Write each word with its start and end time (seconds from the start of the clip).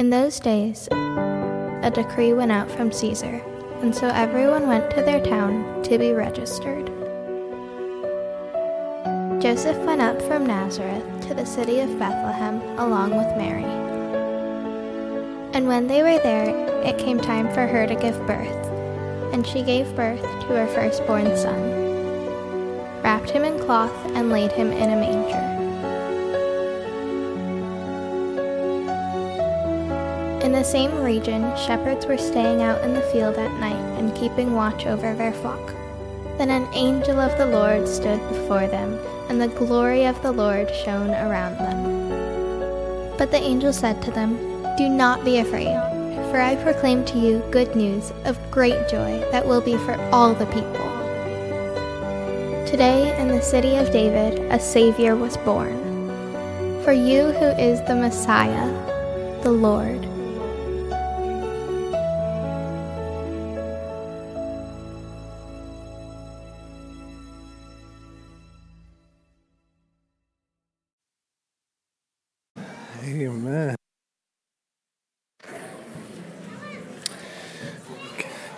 In 0.00 0.08
those 0.08 0.40
days, 0.40 0.88
a 0.90 1.92
decree 1.94 2.32
went 2.32 2.50
out 2.50 2.70
from 2.70 2.90
Caesar, 2.90 3.42
and 3.82 3.94
so 3.94 4.08
everyone 4.08 4.66
went 4.66 4.90
to 4.92 5.02
their 5.02 5.22
town 5.22 5.82
to 5.82 5.98
be 5.98 6.12
registered. 6.12 6.86
Joseph 9.42 9.76
went 9.84 10.00
up 10.00 10.22
from 10.22 10.46
Nazareth 10.46 11.04
to 11.28 11.34
the 11.34 11.44
city 11.44 11.80
of 11.80 11.98
Bethlehem 11.98 12.62
along 12.78 13.10
with 13.10 13.36
Mary. 13.36 13.62
And 15.52 15.68
when 15.68 15.86
they 15.86 16.02
were 16.02 16.18
there, 16.22 16.48
it 16.82 16.96
came 16.96 17.20
time 17.20 17.52
for 17.52 17.66
her 17.66 17.86
to 17.86 17.94
give 17.94 18.16
birth, 18.26 18.66
and 19.34 19.46
she 19.46 19.62
gave 19.62 19.94
birth 19.94 20.22
to 20.22 20.46
her 20.46 20.66
firstborn 20.68 21.36
son, 21.36 21.60
wrapped 23.02 23.28
him 23.28 23.44
in 23.44 23.58
cloth, 23.58 23.92
and 24.16 24.30
laid 24.30 24.52
him 24.52 24.72
in 24.72 24.88
a 24.88 24.96
manger. 24.96 25.59
In 30.50 30.56
the 30.56 30.64
same 30.64 31.04
region, 31.04 31.42
shepherds 31.56 32.06
were 32.06 32.18
staying 32.18 32.60
out 32.60 32.82
in 32.82 32.92
the 32.92 33.08
field 33.12 33.36
at 33.36 33.60
night 33.60 33.98
and 34.00 34.12
keeping 34.16 34.52
watch 34.52 34.84
over 34.84 35.14
their 35.14 35.32
flock. 35.32 35.72
Then 36.38 36.50
an 36.50 36.66
angel 36.74 37.20
of 37.20 37.38
the 37.38 37.46
Lord 37.46 37.86
stood 37.86 38.18
before 38.30 38.66
them 38.66 38.98
and 39.28 39.40
the 39.40 39.46
glory 39.46 40.06
of 40.06 40.20
the 40.22 40.32
Lord 40.32 40.68
shone 40.74 41.10
around 41.10 41.56
them. 41.58 43.16
But 43.16 43.30
the 43.30 43.40
angel 43.40 43.72
said 43.72 44.02
to 44.02 44.10
them, 44.10 44.36
Do 44.76 44.88
not 44.88 45.24
be 45.24 45.38
afraid, 45.38 45.78
for 46.32 46.40
I 46.40 46.56
proclaim 46.56 47.04
to 47.04 47.18
you 47.20 47.44
good 47.52 47.76
news 47.76 48.12
of 48.24 48.50
great 48.50 48.88
joy 48.88 49.24
that 49.30 49.46
will 49.46 49.60
be 49.60 49.76
for 49.76 49.94
all 50.10 50.34
the 50.34 50.46
people. 50.46 50.90
Today 52.66 53.16
in 53.20 53.28
the 53.28 53.40
city 53.40 53.76
of 53.76 53.92
David 53.92 54.40
a 54.50 54.58
Savior 54.58 55.14
was 55.14 55.36
born. 55.36 55.78
For 56.82 56.92
you 56.92 57.30
who 57.30 57.46
is 57.50 57.80
the 57.82 57.94
Messiah, 57.94 58.66
the 59.44 59.52
Lord. 59.52 60.09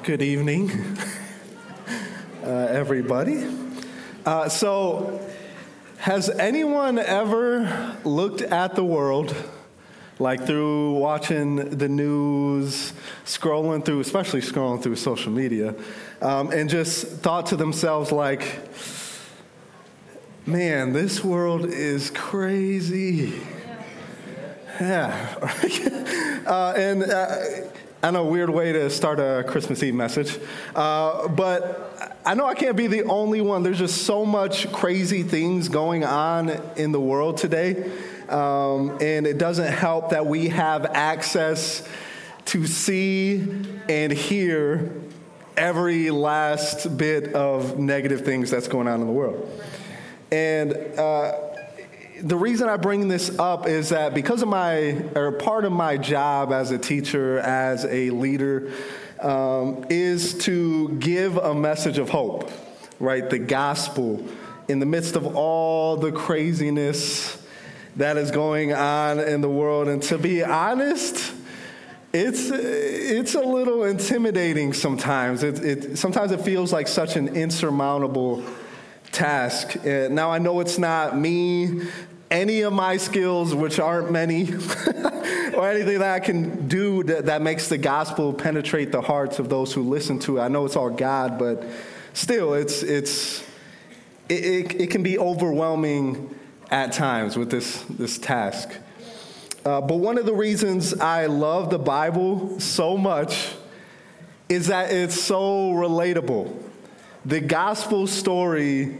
Good 0.02 0.20
evening, 0.20 0.68
uh, 2.44 2.48
everybody. 2.48 3.46
Uh, 4.26 4.48
so, 4.48 5.24
has 5.98 6.28
anyone 6.28 6.98
ever 6.98 7.96
looked 8.04 8.40
at 8.40 8.74
the 8.74 8.82
world, 8.82 9.32
like 10.18 10.44
through 10.44 10.94
watching 10.94 11.78
the 11.78 11.88
news, 11.88 12.94
scrolling 13.24 13.84
through, 13.84 14.00
especially 14.00 14.40
scrolling 14.40 14.82
through 14.82 14.96
social 14.96 15.30
media, 15.30 15.72
um, 16.20 16.50
and 16.50 16.68
just 16.68 17.06
thought 17.06 17.46
to 17.46 17.56
themselves, 17.56 18.10
like, 18.10 18.58
man, 20.46 20.92
this 20.92 21.22
world 21.22 21.66
is 21.66 22.10
crazy? 22.10 23.40
Yeah. 24.80 25.36
uh, 26.46 26.74
and 26.76 27.04
uh, 27.04 27.36
I 28.04 28.10
know, 28.10 28.24
weird 28.24 28.50
way 28.50 28.72
to 28.72 28.90
start 28.90 29.20
a 29.20 29.44
Christmas 29.46 29.80
Eve 29.80 29.94
message. 29.94 30.36
Uh, 30.74 31.28
but 31.28 32.18
I 32.24 32.34
know 32.34 32.46
I 32.46 32.54
can't 32.54 32.76
be 32.76 32.88
the 32.88 33.04
only 33.04 33.40
one. 33.40 33.62
There's 33.62 33.78
just 33.78 34.02
so 34.02 34.26
much 34.26 34.72
crazy 34.72 35.22
things 35.22 35.68
going 35.68 36.02
on 36.02 36.50
in 36.74 36.90
the 36.90 37.00
world 37.00 37.36
today. 37.36 37.92
Um, 38.28 38.98
and 39.00 39.24
it 39.24 39.38
doesn't 39.38 39.72
help 39.72 40.10
that 40.10 40.26
we 40.26 40.48
have 40.48 40.84
access 40.86 41.88
to 42.46 42.66
see 42.66 43.36
and 43.88 44.12
hear 44.12 44.92
every 45.56 46.10
last 46.10 46.96
bit 46.96 47.34
of 47.34 47.78
negative 47.78 48.24
things 48.24 48.50
that's 48.50 48.66
going 48.66 48.88
on 48.88 49.00
in 49.00 49.06
the 49.06 49.12
world. 49.12 49.48
And 50.32 50.72
uh, 50.98 51.51
the 52.22 52.36
reason 52.36 52.68
I 52.68 52.76
bring 52.76 53.08
this 53.08 53.36
up 53.38 53.66
is 53.66 53.88
that 53.88 54.14
because 54.14 54.42
of 54.42 54.48
my, 54.48 55.02
or 55.16 55.32
part 55.32 55.64
of 55.64 55.72
my 55.72 55.96
job 55.96 56.52
as 56.52 56.70
a 56.70 56.78
teacher, 56.78 57.40
as 57.40 57.84
a 57.84 58.10
leader, 58.10 58.72
um, 59.20 59.84
is 59.90 60.34
to 60.44 60.90
give 61.00 61.36
a 61.36 61.54
message 61.54 61.98
of 61.98 62.10
hope, 62.10 62.50
right? 63.00 63.28
The 63.28 63.40
gospel 63.40 64.24
in 64.68 64.78
the 64.78 64.86
midst 64.86 65.16
of 65.16 65.34
all 65.34 65.96
the 65.96 66.12
craziness 66.12 67.44
that 67.96 68.16
is 68.16 68.30
going 68.30 68.72
on 68.72 69.18
in 69.18 69.40
the 69.40 69.50
world. 69.50 69.88
And 69.88 70.00
to 70.04 70.16
be 70.16 70.44
honest, 70.44 71.32
it's, 72.12 72.50
it's 72.50 73.34
a 73.34 73.40
little 73.40 73.84
intimidating 73.84 74.72
sometimes. 74.74 75.42
It, 75.42 75.58
it, 75.58 75.98
sometimes 75.98 76.30
it 76.30 76.40
feels 76.40 76.72
like 76.72 76.86
such 76.86 77.16
an 77.16 77.34
insurmountable 77.34 78.44
task. 79.10 79.84
now, 79.84 80.30
I 80.30 80.38
know 80.38 80.60
it's 80.60 80.78
not 80.78 81.18
me 81.18 81.82
any 82.32 82.62
of 82.62 82.72
my 82.72 82.96
skills, 82.96 83.54
which 83.54 83.78
aren't 83.78 84.10
many, 84.10 84.44
or 85.54 85.68
anything 85.68 85.98
that 85.98 86.14
I 86.14 86.18
can 86.18 86.66
do 86.66 87.04
that, 87.04 87.26
that 87.26 87.42
makes 87.42 87.68
the 87.68 87.76
gospel 87.76 88.32
penetrate 88.32 88.90
the 88.90 89.02
hearts 89.02 89.38
of 89.38 89.50
those 89.50 89.74
who 89.74 89.82
listen 89.82 90.18
to 90.20 90.38
it. 90.38 90.40
I 90.40 90.48
know 90.48 90.64
it's 90.64 90.74
all 90.74 90.88
God, 90.88 91.38
but 91.38 91.62
still, 92.14 92.54
it's, 92.54 92.82
it's, 92.82 93.42
it, 94.30 94.44
it, 94.44 94.80
it 94.80 94.90
can 94.90 95.02
be 95.02 95.18
overwhelming 95.18 96.34
at 96.70 96.92
times 96.92 97.36
with 97.36 97.50
this, 97.50 97.82
this 97.82 98.16
task. 98.16 98.78
Uh, 99.66 99.82
but 99.82 99.96
one 99.96 100.16
of 100.16 100.24
the 100.24 100.34
reasons 100.34 100.94
I 100.94 101.26
love 101.26 101.68
the 101.68 101.78
Bible 101.78 102.58
so 102.58 102.96
much 102.96 103.54
is 104.48 104.68
that 104.68 104.90
it's 104.90 105.20
so 105.20 105.70
relatable. 105.72 106.60
The 107.26 107.40
gospel 107.40 108.06
story 108.06 108.98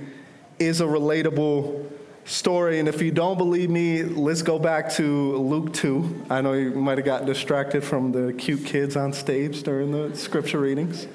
is 0.59 0.83
a 0.83 0.85
relatable 0.85 1.91
story. 2.25 2.79
And 2.79 2.89
if 2.89 3.03
you 3.03 3.11
don't 3.11 3.37
believe 3.37 3.71
me, 3.71 4.03
let's 4.03 4.43
go 4.43 4.59
back 4.59 4.91
to 4.93 5.37
Luke 5.37 5.73
2. 5.73 6.27
I 6.31 6.41
know 6.41 6.53
you 6.53 6.71
might 6.71 6.99
have 6.99 7.05
gotten 7.05 7.27
distracted 7.27 7.83
from 7.83 8.13
the 8.13 8.33
cute 8.33 8.65
kids 8.65 8.97
on 8.97 9.13
stage 9.13 9.63
during 9.63 9.93
the 9.93 10.17
scripture 10.17 10.61
readings. 10.61 11.07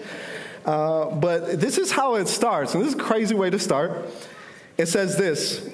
Uh, 0.66 1.10
but 1.12 1.60
this 1.62 1.78
is 1.78 1.92
how 1.92 2.16
it 2.16 2.28
starts. 2.28 2.74
And 2.74 2.84
this 2.84 2.94
is 2.94 3.00
a 3.00 3.04
crazy 3.04 3.36
way 3.36 3.50
to 3.50 3.60
start. 3.60 4.10
It 4.78 4.88
says 4.88 5.18
this 5.18 5.70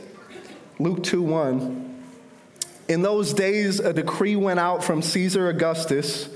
Luke 0.79 1.03
2 1.03 1.21
1. 1.21 2.03
In 2.89 3.01
those 3.01 3.33
days, 3.33 3.79
a 3.79 3.93
decree 3.93 4.35
went 4.35 4.59
out 4.59 4.83
from 4.83 5.01
Caesar 5.01 5.49
Augustus 5.49 6.29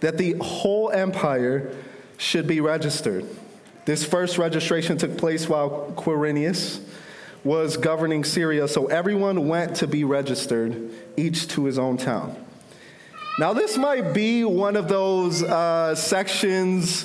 that 0.00 0.18
the 0.18 0.34
whole 0.40 0.90
empire 0.90 1.74
should 2.18 2.46
be 2.46 2.60
registered. 2.60 3.24
This 3.84 4.04
first 4.04 4.38
registration 4.38 4.98
took 4.98 5.16
place 5.16 5.48
while 5.48 5.94
Quirinius 5.96 6.80
was 7.44 7.76
governing 7.76 8.24
Syria, 8.24 8.66
so 8.66 8.86
everyone 8.86 9.46
went 9.48 9.76
to 9.76 9.86
be 9.86 10.02
registered, 10.02 10.90
each 11.16 11.46
to 11.48 11.66
his 11.66 11.78
own 11.78 11.98
town. 11.98 12.34
Now, 13.38 13.52
this 13.52 13.76
might 13.76 14.14
be 14.14 14.44
one 14.44 14.76
of 14.76 14.88
those 14.88 15.42
uh, 15.42 15.94
sections 15.94 17.04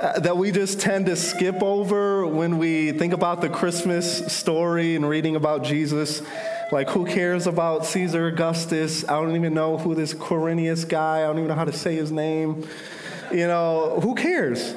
uh, 0.00 0.18
that 0.20 0.36
we 0.36 0.52
just 0.52 0.80
tend 0.80 1.06
to 1.06 1.16
skip 1.16 1.62
over 1.62 2.26
when 2.26 2.58
we 2.58 2.92
think 2.92 3.12
about 3.12 3.40
the 3.40 3.48
Christmas 3.48 4.32
story 4.32 4.96
and 4.96 5.08
reading 5.08 5.36
about 5.36 5.64
Jesus. 5.64 6.22
Like, 6.72 6.88
who 6.88 7.04
cares 7.04 7.46
about 7.46 7.84
Caesar 7.86 8.28
Augustus? 8.28 9.04
I 9.04 9.20
don't 9.20 9.36
even 9.36 9.52
know 9.52 9.76
who 9.76 9.94
this 9.94 10.14
Quirinius 10.14 10.88
guy, 10.88 11.18
I 11.18 11.26
don't 11.26 11.38
even 11.38 11.48
know 11.48 11.54
how 11.54 11.64
to 11.64 11.72
say 11.72 11.94
his 11.94 12.10
name. 12.10 12.66
You 13.30 13.48
know, 13.48 14.00
who 14.00 14.14
cares? 14.14 14.74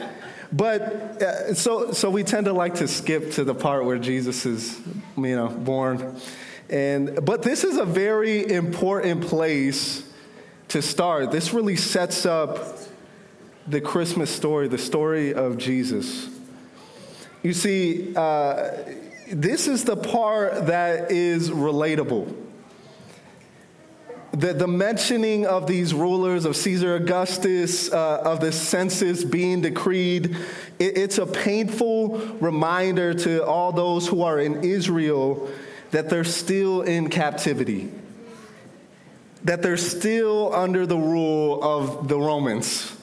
But 0.52 0.81
uh, 1.22 1.53
so, 1.53 1.91
so 1.91 2.09
we 2.09 2.24
tend 2.24 2.46
to 2.46 2.53
like 2.53 2.75
to 2.75 2.88
skip 2.88 3.31
to 3.34 3.44
the 3.44 3.56
part 3.56 3.85
where 3.85 4.00
Jesus 4.00 4.46
is, 4.46 4.80
you 5.18 5.35
know, 5.35 5.50
born. 5.50 6.16
And, 6.69 7.25
but 7.25 7.44
this 7.44 7.63
is 7.63 7.78
a 7.78 7.85
very 7.85 8.50
important 8.50 9.24
place 9.24 10.03
to 10.69 10.81
start. 10.81 11.32
This 11.32 11.53
really 11.53 11.76
sets 11.76 12.26
up 12.26 12.78
the 13.67 13.82
Christmas 13.82 14.34
story, 14.34 14.67
the 14.67 14.78
story 14.78 15.34
of 15.34 15.58
Jesus. 15.58 16.29
You 17.43 17.53
see, 17.53 18.16
uh, 18.16 18.72
this 19.32 19.67
is 19.67 19.84
the 19.84 19.97
part 19.97 20.67
that 20.67 21.11
is 21.11 21.50
relatable 21.50 22.47
the, 24.32 24.53
the 24.53 24.68
mentioning 24.68 25.46
of 25.46 25.68
these 25.68 25.94
rulers, 25.94 26.46
of 26.46 26.56
Caesar 26.56 26.96
Augustus, 26.96 27.91
uh, 27.91 28.22
of 28.24 28.41
the 28.41 28.52
census 28.52 29.24
being 29.24 29.62
decreed, 29.62 30.35
it, 30.79 30.97
it's 30.97 31.18
a 31.18 31.26
painful 31.26 32.18
reminder 32.40 33.14
to 33.14 33.46
all 33.46 33.72
those 33.72 34.08
who 34.08 34.24
are 34.24 34.40
in 34.40 34.64
Israel 34.64 35.50
that 35.91 36.09
they're 36.09 36.26
still 36.26 36.82
in 36.82 37.09
captivity, 37.09 37.90
that 39.46 39.62
they're 39.62 39.78
still 39.78 40.53
under 40.53 40.85
the 40.85 40.97
rule 40.97 41.64
of 41.64 42.09
the 42.09 42.20
Romans, 42.20 42.96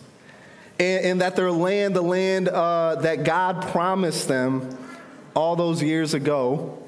and, 0.78 1.04
and 1.06 1.20
that 1.22 1.36
their 1.36 1.50
land, 1.50 1.96
the 1.96 2.02
land 2.02 2.48
uh, 2.48 2.96
that 2.96 3.24
God 3.24 3.62
promised 3.68 4.28
them 4.28 4.76
all 5.34 5.56
those 5.56 5.82
years 5.82 6.12
ago, 6.12 6.78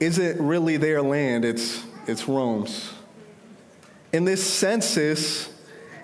isn't 0.00 0.40
really 0.40 0.76
their 0.76 1.00
land, 1.00 1.46
it's, 1.46 1.82
it's 2.06 2.28
Rome's. 2.28 2.92
And 4.12 4.28
this 4.28 4.44
census 4.44 5.48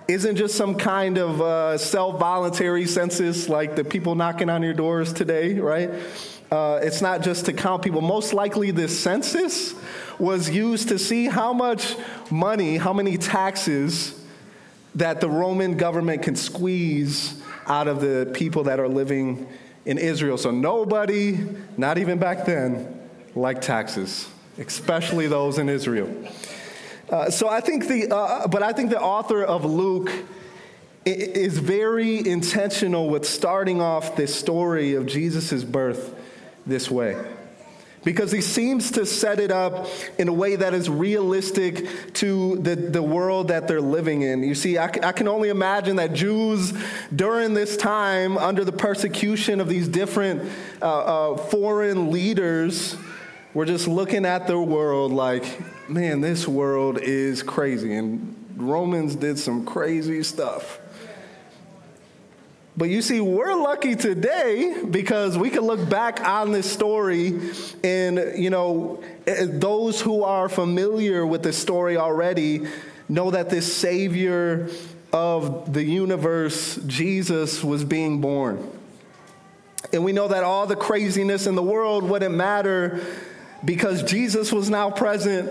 isn't 0.08 0.36
just 0.36 0.56
some 0.56 0.76
kind 0.76 1.18
of 1.18 1.40
uh, 1.42 1.76
self 1.76 2.18
voluntary 2.18 2.86
census 2.86 3.48
like 3.48 3.76
the 3.76 3.84
people 3.84 4.14
knocking 4.14 4.48
on 4.48 4.62
your 4.62 4.72
doors 4.72 5.12
today, 5.12 5.58
right? 5.60 5.90
Uh, 6.50 6.80
it's 6.82 7.02
not 7.02 7.20
just 7.20 7.44
to 7.44 7.52
count 7.52 7.82
people. 7.82 8.00
Most 8.00 8.32
likely, 8.32 8.70
this 8.70 8.98
census 8.98 9.74
was 10.18 10.48
used 10.48 10.88
to 10.88 10.98
see 10.98 11.26
how 11.26 11.52
much 11.52 11.94
money, 12.30 12.78
how 12.78 12.94
many 12.94 13.18
taxes 13.18 14.18
that 14.94 15.20
the 15.20 15.28
Roman 15.28 15.76
government 15.76 16.22
can 16.22 16.34
squeeze 16.34 17.40
out 17.66 17.86
of 17.86 18.00
the 18.00 18.30
people 18.32 18.64
that 18.64 18.80
are 18.80 18.88
living 18.88 19.46
in 19.84 19.98
Israel. 19.98 20.38
So, 20.38 20.50
nobody, 20.50 21.38
not 21.76 21.98
even 21.98 22.18
back 22.18 22.46
then, 22.46 22.98
liked 23.34 23.62
taxes, 23.62 24.26
especially 24.56 25.26
those 25.26 25.58
in 25.58 25.68
Israel. 25.68 26.08
Uh, 27.10 27.30
so 27.30 27.48
I 27.48 27.60
think 27.60 27.88
the, 27.88 28.14
uh, 28.14 28.48
but 28.48 28.62
I 28.62 28.72
think 28.72 28.90
the 28.90 29.00
author 29.00 29.42
of 29.42 29.64
Luke 29.64 30.12
is 31.06 31.58
very 31.58 32.26
intentional 32.28 33.08
with 33.08 33.26
starting 33.26 33.80
off 33.80 34.14
this 34.14 34.34
story 34.34 34.94
of 34.94 35.06
Jesus' 35.06 35.64
birth 35.64 36.14
this 36.66 36.90
way. 36.90 37.16
Because 38.04 38.30
he 38.30 38.40
seems 38.40 38.92
to 38.92 39.04
set 39.04 39.40
it 39.40 39.50
up 39.50 39.86
in 40.18 40.28
a 40.28 40.32
way 40.32 40.56
that 40.56 40.72
is 40.72 40.88
realistic 40.88 42.14
to 42.14 42.56
the, 42.58 42.76
the 42.76 43.02
world 43.02 43.48
that 43.48 43.66
they're 43.66 43.80
living 43.80 44.22
in. 44.22 44.42
You 44.42 44.54
see, 44.54 44.78
I, 44.78 44.84
I 44.84 45.12
can 45.12 45.28
only 45.28 45.48
imagine 45.48 45.96
that 45.96 46.12
Jews 46.12 46.72
during 47.14 47.54
this 47.54 47.76
time, 47.76 48.38
under 48.38 48.64
the 48.64 48.72
persecution 48.72 49.60
of 49.60 49.68
these 49.68 49.88
different 49.88 50.48
uh, 50.80 51.32
uh, 51.32 51.36
foreign 51.36 52.12
leaders, 52.12 52.96
were 53.58 53.66
just 53.66 53.88
looking 53.88 54.24
at 54.24 54.46
the 54.46 54.56
world 54.56 55.10
like, 55.10 55.44
man, 55.90 56.20
this 56.20 56.46
world 56.46 56.96
is 56.96 57.42
crazy. 57.42 57.92
And 57.92 58.54
Romans 58.56 59.16
did 59.16 59.36
some 59.36 59.66
crazy 59.66 60.22
stuff. 60.22 60.78
But 62.76 62.88
you 62.88 63.02
see, 63.02 63.20
we're 63.20 63.56
lucky 63.56 63.96
today 63.96 64.84
because 64.88 65.36
we 65.36 65.50
can 65.50 65.62
look 65.62 65.90
back 65.90 66.20
on 66.20 66.52
this 66.52 66.70
story 66.70 67.50
and, 67.82 68.40
you 68.40 68.48
know, 68.48 69.02
eh, 69.26 69.46
those 69.48 70.00
who 70.00 70.22
are 70.22 70.48
familiar 70.48 71.26
with 71.26 71.42
the 71.42 71.52
story 71.52 71.96
already 71.96 72.64
know 73.08 73.32
that 73.32 73.50
this 73.50 73.76
Savior 73.76 74.68
of 75.12 75.72
the 75.72 75.82
universe, 75.82 76.76
Jesus, 76.86 77.64
was 77.64 77.82
being 77.82 78.20
born. 78.20 78.70
And 79.92 80.04
we 80.04 80.12
know 80.12 80.28
that 80.28 80.44
all 80.44 80.68
the 80.68 80.76
craziness 80.76 81.48
in 81.48 81.56
the 81.56 81.62
world 81.62 82.04
wouldn't 82.04 82.36
matter 82.36 83.00
because 83.64 84.02
Jesus 84.02 84.52
was 84.52 84.70
now 84.70 84.90
present 84.90 85.50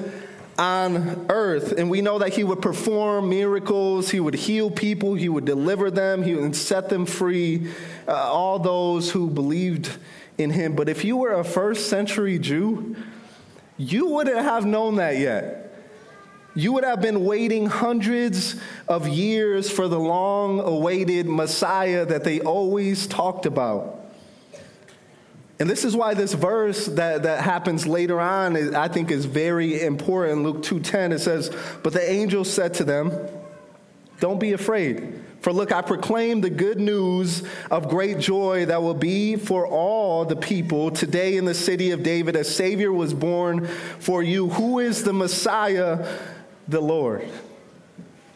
on 0.58 1.28
earth. 1.30 1.74
And 1.74 1.90
we 1.90 2.02
know 2.02 2.20
that 2.20 2.34
he 2.34 2.44
would 2.44 2.62
perform 2.62 3.30
miracles, 3.30 4.10
he 4.10 4.20
would 4.20 4.34
heal 4.34 4.72
people, 4.72 5.14
he 5.14 5.30
would 5.30 5.46
deliver 5.46 5.92
them, 5.92 6.24
he 6.24 6.36
would 6.36 6.56
set 6.56 6.90
them 6.90 7.06
free, 7.06 7.72
uh, 8.08 8.14
all 8.14 8.60
those 8.60 9.12
who 9.12 9.30
believed 9.30 9.92
in 10.38 10.52
him. 10.52 10.76
But 10.76 10.90
if 10.90 11.06
you 11.06 11.18
were 11.18 11.34
a 11.34 11.44
first 11.44 11.90
century 11.90 12.40
Jew, 12.40 12.96
you 13.78 14.08
wouldn't 14.08 14.38
have 14.38 14.66
known 14.66 14.96
that 14.96 15.18
yet. 15.18 15.64
You 16.56 16.74
would 16.74 16.84
have 16.84 17.02
been 17.02 17.24
waiting 17.24 17.68
hundreds 17.68 18.56
of 18.88 19.08
years 19.08 19.70
for 19.70 19.88
the 19.88 20.00
long 20.00 20.60
awaited 20.60 21.28
Messiah 21.28 22.04
that 22.08 22.24
they 22.24 22.40
always 22.40 23.06
talked 23.06 23.46
about. 23.46 23.97
And 25.60 25.70
this 25.70 25.84
is 25.84 25.96
why 25.96 26.14
this 26.14 26.34
verse 26.34 26.86
that, 26.86 27.24
that 27.24 27.42
happens 27.42 27.88
later 27.88 28.20
on, 28.20 28.56
is, 28.56 28.74
I 28.74 28.88
think, 28.88 29.10
is 29.10 29.26
very 29.26 29.82
important. 29.82 30.44
Luke 30.44 30.58
2.10, 30.58 31.14
it 31.14 31.20
says, 31.20 31.50
But 31.82 31.94
the 31.94 32.12
angel 32.12 32.44
said 32.44 32.76
to 32.76 32.84
them, 32.84 33.12
Don't 34.20 34.40
be 34.40 34.54
afraid. 34.54 35.24
For 35.42 35.54
look, 35.54 35.72
I 35.72 35.82
proclaim 35.82 36.42
the 36.42 36.50
good 36.50 36.80
news 36.80 37.44
of 37.72 37.90
great 37.90 38.20
joy 38.20 38.66
that 38.66 38.82
will 38.82 38.94
be 38.94 39.36
for 39.36 39.66
all 39.66 40.26
the 40.26 40.36
people. 40.36 40.92
Today 40.92 41.38
in 41.38 41.46
the 41.46 41.54
city 41.54 41.92
of 41.92 42.04
David, 42.04 42.36
a 42.36 42.44
Savior 42.44 42.92
was 42.92 43.14
born 43.14 43.66
for 44.00 44.22
you. 44.22 44.50
Who 44.50 44.80
is 44.80 45.04
the 45.04 45.14
Messiah? 45.14 46.08
The 46.68 46.82
Lord. 46.82 47.28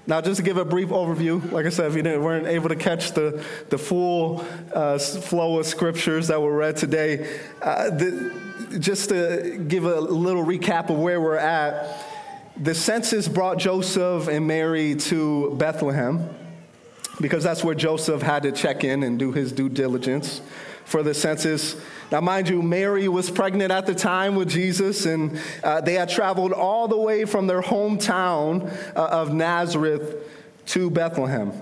Now, 0.08 0.20
just 0.20 0.38
to 0.38 0.44
give 0.44 0.58
a 0.58 0.66
brief 0.66 0.90
overview, 0.90 1.52
like 1.52 1.66
I 1.66 1.70
said, 1.70 1.92
if 1.92 1.96
you 1.96 2.04
weren't 2.20 2.48
able 2.48 2.70
to 2.70 2.76
catch 2.76 3.12
the, 3.12 3.44
the 3.70 3.78
full 3.78 4.46
uh, 4.74 4.98
flow 4.98 5.60
of 5.60 5.66
scriptures 5.66 6.28
that 6.28 6.42
were 6.42 6.56
read 6.56 6.76
today, 6.76 7.40
uh, 7.62 7.90
the, 7.92 8.80
just 8.80 9.10
to 9.10 9.64
give 9.68 9.86
a 9.86 10.00
little 10.00 10.44
recap 10.44 10.90
of 10.90 10.98
where 10.98 11.22
we're 11.22 11.38
at, 11.38 12.04
the 12.58 12.74
census 12.74 13.28
brought 13.28 13.60
Joseph 13.60 14.28
and 14.28 14.48
Mary 14.48 14.96
to 14.96 15.56
Bethlehem 15.56 16.30
because 17.20 17.44
that's 17.44 17.64
where 17.64 17.76
Joseph 17.76 18.22
had 18.22 18.44
to 18.44 18.52
check 18.52 18.84
in 18.84 19.04
and 19.04 19.20
do 19.20 19.32
his 19.32 19.52
due 19.52 19.70
diligence 19.70 20.42
for 20.86 21.04
the 21.04 21.14
census. 21.14 21.76
Now, 22.12 22.22
mind 22.22 22.50
you, 22.50 22.62
Mary 22.62 23.08
was 23.08 23.30
pregnant 23.30 23.72
at 23.72 23.86
the 23.86 23.96
time 23.96 24.36
with 24.36 24.50
Jesus, 24.50 25.06
and 25.06 25.40
uh, 25.64 25.82
they 25.82 25.94
had 25.94 26.10
traveled 26.10 26.52
all 26.52 26.88
the 26.88 26.98
way 26.98 27.26
from 27.26 27.48
their 27.48 27.62
hometown 27.62 28.72
uh, 28.96 29.06
of 29.08 29.34
Nazareth 29.34 30.16
to 30.68 30.90
Bethlehem. 30.90 31.54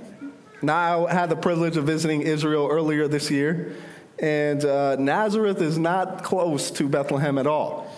Now, 0.62 1.08
I 1.08 1.14
had 1.14 1.30
the 1.30 1.36
privilege 1.36 1.78
of 1.78 1.86
visiting 1.86 2.22
Israel 2.22 2.68
earlier 2.70 3.08
this 3.08 3.32
year, 3.32 3.76
and 4.18 4.64
uh, 4.66 4.96
Nazareth 4.98 5.62
is 5.62 5.78
not 5.78 6.24
close 6.24 6.72
to 6.72 6.90
Bethlehem 6.90 7.38
at 7.38 7.48
all. 7.48 7.89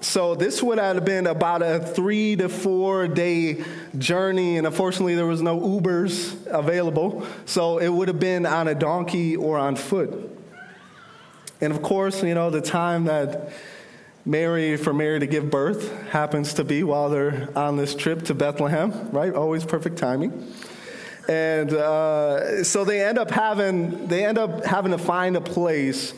So 0.00 0.34
this 0.34 0.62
would 0.62 0.78
have 0.78 1.04
been 1.04 1.26
about 1.26 1.60
a 1.60 1.78
three 1.78 2.34
to 2.36 2.48
four 2.48 3.06
day 3.06 3.62
journey, 3.98 4.56
and 4.56 4.66
unfortunately 4.66 5.14
there 5.14 5.26
was 5.26 5.42
no 5.42 5.60
Ubers 5.60 6.46
available, 6.46 7.26
so 7.44 7.78
it 7.78 7.88
would 7.88 8.08
have 8.08 8.18
been 8.18 8.46
on 8.46 8.66
a 8.66 8.74
donkey 8.74 9.36
or 9.36 9.58
on 9.58 9.76
foot. 9.76 10.38
And 11.60 11.70
of 11.70 11.82
course, 11.82 12.22
you 12.22 12.34
know, 12.34 12.48
the 12.48 12.62
time 12.62 13.04
that 13.04 13.52
Mary, 14.24 14.78
for 14.78 14.94
Mary 14.94 15.20
to 15.20 15.26
give 15.26 15.50
birth, 15.50 15.92
happens 16.08 16.54
to 16.54 16.64
be 16.64 16.82
while 16.82 17.10
they're 17.10 17.50
on 17.54 17.76
this 17.76 17.94
trip 17.94 18.22
to 18.24 18.34
Bethlehem, 18.34 19.10
right? 19.10 19.34
Always 19.34 19.66
perfect 19.66 19.98
timing. 19.98 20.50
And 21.28 21.72
uh, 21.74 22.64
so 22.64 22.84
they 22.84 23.04
end 23.04 23.18
up 23.18 23.30
having 23.30 24.08
they 24.08 24.24
end 24.24 24.38
up 24.38 24.64
having 24.64 24.92
to 24.92 24.98
find 24.98 25.36
a 25.36 25.40
place 25.42 26.14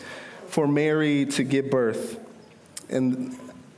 for 0.46 0.68
Mary 0.68 1.26
to 1.26 1.42
give 1.42 1.68
birth. 1.68 2.18
And 2.88 3.36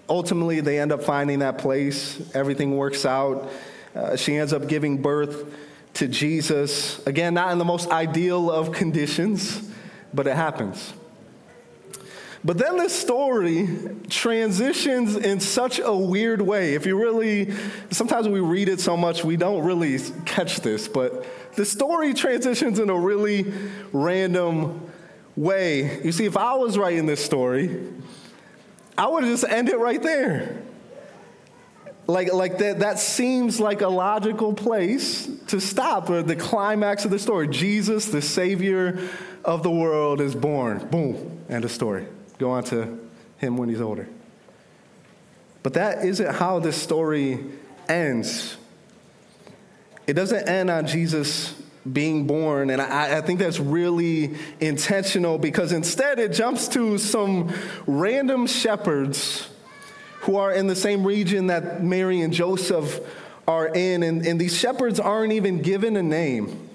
ultimately, 0.09 0.61
they 0.61 0.79
end 0.79 0.93
up 0.93 1.03
finding 1.03 1.41
that 1.41 1.59
place. 1.59 2.21
Everything 2.35 2.77
works 2.77 3.05
out. 3.07 3.51
Uh, 3.95 4.17
she 4.17 4.37
ends 4.37 4.53
up 4.53 4.69
giving 4.69 5.01
birth 5.01 5.45
to 5.95 6.09
Jesus. 6.09 7.05
Again, 7.07 7.35
not 7.35 7.53
in 7.53 7.59
the 7.59 7.65
most 7.65 7.91
ideal 7.91 8.51
of 8.51 8.73
conditions, 8.73 9.69
but 10.13 10.27
it 10.27 10.37
happens. 10.37 10.93
But 12.45 12.59
then 12.59 12.77
this 12.77 12.93
story 12.93 13.69
transitions 14.11 15.17
in 15.17 15.41
such 15.41 15.79
a 15.79 15.97
weird 15.97 16.43
way. 16.43 16.75
If 16.75 16.85
you 16.85 17.01
really, 17.01 17.55
sometimes 17.91 18.29
we 18.29 18.41
read 18.41 18.69
it 18.69 18.81
so 18.81 18.99
much 18.99 19.25
we 19.25 19.39
don't 19.39 19.65
really 19.65 19.99
catch 20.27 20.61
this, 20.61 20.87
but 20.87 21.25
the 21.57 21.65
story 21.65 22.13
transitions 22.13 22.79
in 22.79 22.91
a 22.91 22.99
really 22.99 23.51
random 23.93 24.91
way. 25.37 26.03
You 26.03 26.13
see, 26.13 26.27
if 26.27 26.37
I 26.37 26.55
was 26.57 26.77
writing 26.77 27.07
this 27.07 27.25
story, 27.25 27.81
I 28.97 29.09
would 29.09 29.25
just 29.25 29.45
end 29.45 29.69
it 29.69 29.79
right 29.79 30.03
there. 30.03 30.63
Like, 32.07 32.33
like 32.33 32.59
that, 32.59 32.81
that 32.81 32.99
seems 32.99 33.59
like 33.59 33.81
a 33.81 33.89
logical 33.89 34.53
place 34.53 35.29
to 35.49 35.61
stop 35.61 36.11
or 36.11 36.23
the 36.23 36.37
climax 36.37 37.05
of 37.05 37.11
the 37.11 37.19
story. 37.19 37.49
Jesus, 37.49 38.07
the 38.07 38.21
Savior 38.21 39.09
of 39.45 39.63
the 39.63 39.71
world, 39.71 40.21
is 40.21 40.35
born. 40.35 40.87
Boom, 40.89 41.41
end 41.49 41.65
of 41.65 41.71
story 41.71 42.07
go 42.39 42.51
on 42.51 42.65
to 42.65 42.99
him 43.39 43.57
when 43.57 43.69
he's 43.69 43.81
older. 43.81 44.09
But 45.63 45.75
that 45.75 46.05
isn't 46.05 46.35
how 46.35 46.59
this 46.59 46.77
story 46.77 47.45
ends. 47.89 48.57
It 50.07 50.15
doesn't 50.15 50.49
end 50.49 50.71
on 50.71 50.87
Jesus 50.87 51.55
being 51.91 52.27
born, 52.27 52.71
and 52.71 52.81
I, 52.81 53.19
I, 53.19 53.21
think 53.21 53.39
that's 53.39 53.61
really 53.61 54.37
intentional 54.59 55.37
because 55.37 55.71
instead 55.71 56.19
it 56.19 56.33
jumps 56.33 56.67
to 56.69 56.97
some 56.97 57.53
random 57.87 58.47
shepherds 58.47 59.49
who 60.21 60.37
are 60.37 60.51
in 60.51 60.67
the 60.67 60.75
same 60.75 61.05
region 61.07 61.49
that 61.49 61.83
Mary 61.85 62.23
and 62.23 62.33
Joseph 62.33 63.01
are 63.47 63.67
in, 63.67 64.03
and, 64.03 64.27
and 64.27 64.41
these 64.41 64.59
shepherds 64.59 64.99
aren't 64.99 65.35
even 65.35 65.61
given 65.61 65.97
a 65.97 66.03
name. 66.03 66.71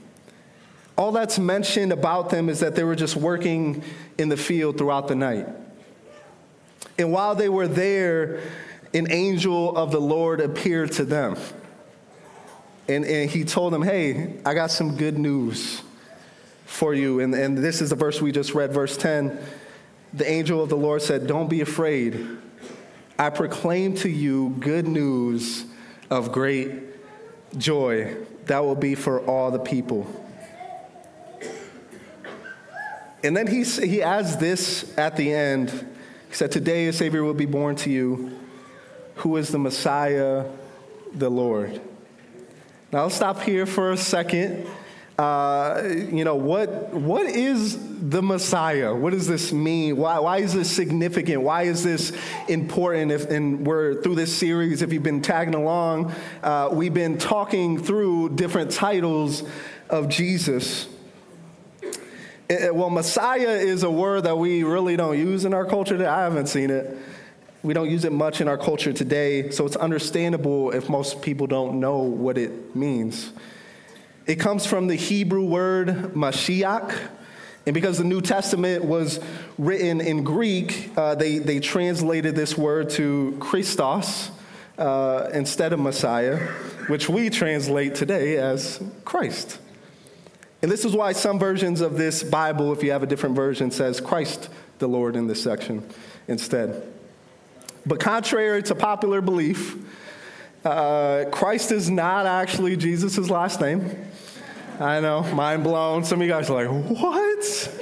All 0.96 1.12
that's 1.12 1.40
mentioned 1.40 1.92
about 1.92 2.30
them 2.30 2.50
is 2.50 2.60
that 2.60 2.76
they 2.76 2.84
were 2.84 2.96
just 2.96 3.16
working 3.16 3.84
in 4.20 4.30
the 4.30 4.38
field 4.38 4.78
throughout 4.78 5.08
the 5.08 5.16
night. 5.16 5.48
And 7.00 7.12
while 7.12 7.34
they 7.34 7.50
were 7.50 7.68
there, 7.68 8.42
an 8.94 9.12
angel 9.12 9.76
of 9.76 9.92
the 9.92 10.02
Lord 10.02 10.42
appeared 10.42 10.92
to 10.94 11.06
them. 11.06 11.38
And, 12.90 13.06
and 13.06 13.30
he 13.30 13.44
told 13.44 13.72
them, 13.72 13.84
Hey, 13.84 14.34
I 14.44 14.56
got 14.56 14.72
some 14.72 14.98
good 14.98 15.18
news 15.18 15.84
for 16.66 16.94
you. 16.94 17.20
And, 17.20 17.34
and 17.36 17.58
this 17.58 17.82
is 17.82 17.92
the 17.92 17.96
verse 17.96 18.20
we 18.20 18.32
just 18.32 18.54
read, 18.56 18.74
verse 18.74 18.98
10. 18.98 19.40
The 20.14 20.30
angel 20.30 20.62
of 20.64 20.70
the 20.70 20.76
Lord 20.76 21.04
said, 21.04 21.28
Don't 21.28 21.50
be 21.50 21.62
afraid. 21.62 22.28
I 23.18 23.30
proclaim 23.30 23.96
to 23.98 24.10
you 24.10 24.56
good 24.60 24.88
news 24.88 25.66
of 26.10 26.32
great 26.32 26.72
joy 27.58 28.16
that 28.46 28.64
will 28.64 28.76
be 28.76 28.96
for 28.96 29.20
all 29.26 29.52
the 29.52 29.60
people. 29.60 30.08
And 33.24 33.38
then 33.38 33.46
he, 33.46 33.64
he 33.64 34.02
adds 34.02 34.38
this 34.38 34.98
at 34.98 35.16
the 35.16 35.32
end. 35.32 35.70
He 36.30 36.34
said, 36.34 36.52
Today 36.52 36.88
a 36.88 36.94
Savior 36.94 37.24
will 37.24 37.36
be 37.36 37.46
born 37.46 37.76
to 37.78 37.92
you, 37.92 38.40
who 39.16 39.38
is 39.38 39.50
the 39.50 39.60
Messiah, 39.60 40.46
the 41.14 41.30
Lord. 41.30 41.82
Now, 42.92 43.00
I'll 43.00 43.12
stop 43.12 43.42
here 43.42 43.68
for 43.68 43.92
a 43.92 43.98
second. 43.98 44.68
Uh, 45.20 45.84
you 45.86 46.24
know, 46.24 46.36
what, 46.36 46.92
what 46.92 47.28
is 47.28 47.78
the 48.10 48.24
Messiah? 48.24 48.96
What 48.96 49.12
does 49.12 49.28
this 49.28 49.54
mean? 49.54 49.96
Why, 49.98 50.18
why 50.18 50.38
is 50.38 50.56
this 50.56 50.72
significant? 50.72 51.44
Why 51.44 51.64
is 51.64 51.84
this 51.84 52.12
important? 52.48 53.12
If, 53.12 53.30
and 53.30 53.68
we're 53.68 54.02
through 54.02 54.16
this 54.16 54.36
series, 54.36 54.82
if 54.82 54.92
you've 54.92 55.04
been 55.04 55.22
tagging 55.22 55.54
along, 55.54 56.14
uh, 56.42 56.70
we've 56.72 56.94
been 56.94 57.20
talking 57.20 57.78
through 57.78 58.30
different 58.30 58.72
titles 58.72 59.44
of 59.88 60.10
Jesus. 60.10 60.88
It, 62.50 62.74
well, 62.74 62.90
Messiah 62.90 63.50
is 63.50 63.84
a 63.84 63.92
word 63.92 64.24
that 64.24 64.38
we 64.38 64.64
really 64.64 64.96
don't 64.96 65.18
use 65.18 65.46
in 65.46 65.54
our 65.54 65.66
culture. 65.66 65.96
I 66.08 66.22
haven't 66.22 66.48
seen 66.48 66.72
it. 66.72 66.98
We 67.62 67.74
don't 67.74 67.90
use 67.90 68.06
it 68.06 68.14
much 68.14 68.40
in 68.40 68.48
our 68.48 68.58
culture 68.58 68.94
today, 68.94 69.50
so 69.50 69.66
it's 69.66 69.76
understandable 69.76 70.72
if 70.72 70.88
most 70.88 71.22
people 71.22 71.46
don't 71.46 71.82
know 71.82 71.98
what 71.98 72.38
it 72.38 72.74
means. 72.74 73.34
It 74.26 74.36
comes 74.36 74.66
from 74.66 74.88
the 74.88 74.96
Hebrew 74.96 75.44
word 75.44 75.88
Mashiach. 76.14 76.98
And 77.66 77.74
because 77.74 77.98
the 77.98 78.06
New 78.06 78.22
Testament 78.22 78.86
was 78.86 79.20
written 79.58 80.00
in 80.00 80.24
Greek, 80.24 80.92
uh, 80.96 81.16
they, 81.16 81.40
they 81.40 81.60
translated 81.60 82.36
this 82.36 82.58
word 82.58 82.92
to 82.92 83.36
Christos 83.42 84.32
uh, 84.78 85.30
instead 85.34 85.74
of 85.74 85.80
Messiah, 85.80 86.38
which 86.88 87.10
we 87.10 87.30
translate 87.30 87.96
today 87.96 88.38
as 88.38 88.82
Christ. 89.04 89.60
And 90.62 90.72
this 90.72 90.86
is 90.86 90.94
why 90.94 91.12
some 91.12 91.38
versions 91.38 91.82
of 91.82 91.98
this 91.98 92.24
Bible, 92.24 92.72
if 92.72 92.84
you 92.84 92.92
have 92.92 93.04
a 93.04 93.08
different 93.08 93.36
version, 93.36 93.70
says 93.70 94.00
Christ 94.00 94.50
the 94.80 94.88
Lord 94.88 95.18
in 95.18 95.28
this 95.28 95.44
section 95.44 95.88
instead. 96.28 96.99
But 97.90 98.00
contrary 98.00 98.62
to 98.62 98.76
popular 98.76 99.20
belief, 99.20 99.76
uh, 100.64 101.26
Christ 101.32 101.72
is 101.72 101.90
not 101.90 102.28
actually 102.28 102.78
Jesus' 102.78 103.32
last 103.32 103.60
name. 103.60 104.06
I 104.80 105.00
know, 105.00 105.24
mind 105.34 105.64
blown. 105.64 106.04
Some 106.04 106.22
of 106.22 106.28
you 106.28 106.32
guys 106.32 106.52
are 106.52 106.64
like, 106.64 106.88
what? 106.88 107.76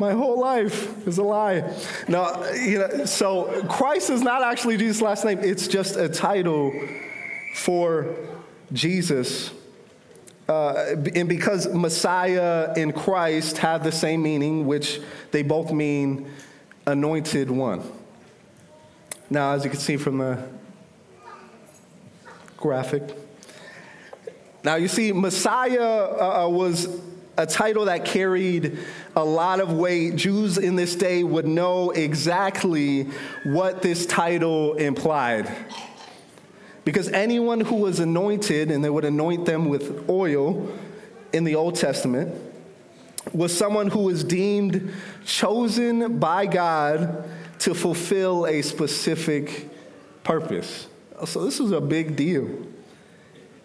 My 0.00 0.14
whole 0.14 0.40
life 0.40 1.06
is 1.06 1.18
a 1.18 1.22
lie. 1.22 1.62
No, 2.08 2.44
you 2.54 2.80
know, 2.80 3.04
so 3.04 3.64
Christ 3.68 4.10
is 4.10 4.20
not 4.20 4.42
actually 4.42 4.76
Jesus' 4.76 5.00
last 5.00 5.24
name. 5.24 5.38
It's 5.38 5.68
just 5.68 5.94
a 5.94 6.08
title 6.08 6.72
for 7.54 8.16
Jesus. 8.72 9.52
Uh, 10.48 10.96
and 11.14 11.28
because 11.28 11.72
Messiah 11.72 12.74
and 12.76 12.92
Christ 12.92 13.58
have 13.58 13.84
the 13.84 13.92
same 13.92 14.22
meaning, 14.22 14.66
which 14.66 15.00
they 15.30 15.44
both 15.44 15.70
mean 15.70 16.28
anointed 16.84 17.48
one. 17.48 17.99
Now, 19.30 19.52
as 19.52 19.64
you 19.64 19.70
can 19.70 19.78
see 19.78 19.96
from 19.96 20.18
the 20.18 20.42
graphic, 22.56 23.16
now, 24.62 24.74
you 24.74 24.88
see, 24.88 25.12
Messiah 25.12 25.80
uh, 25.80 26.44
uh, 26.44 26.48
was 26.48 27.00
a 27.38 27.46
title 27.46 27.86
that 27.86 28.04
carried 28.04 28.78
a 29.16 29.24
lot 29.24 29.58
of 29.58 29.72
weight. 29.72 30.16
Jews 30.16 30.58
in 30.58 30.76
this 30.76 30.94
day 30.94 31.24
would 31.24 31.46
know 31.46 31.92
exactly 31.92 33.04
what 33.44 33.80
this 33.80 34.04
title 34.04 34.74
implied. 34.74 35.50
Because 36.84 37.08
anyone 37.08 37.60
who 37.60 37.76
was 37.76 38.00
anointed, 38.00 38.70
and 38.70 38.84
they 38.84 38.90
would 38.90 39.06
anoint 39.06 39.46
them 39.46 39.70
with 39.70 40.08
oil 40.10 40.70
in 41.32 41.44
the 41.44 41.54
Old 41.54 41.76
Testament, 41.76 42.34
was 43.32 43.56
someone 43.56 43.88
who 43.88 44.00
was 44.00 44.24
deemed 44.24 44.92
chosen 45.24 46.18
by 46.18 46.44
God 46.44 47.24
to 47.60 47.74
fulfill 47.74 48.46
a 48.46 48.62
specific 48.62 49.68
purpose. 50.24 50.88
So, 51.26 51.44
this 51.44 51.60
was 51.60 51.72
a 51.72 51.80
big 51.80 52.16
deal. 52.16 52.48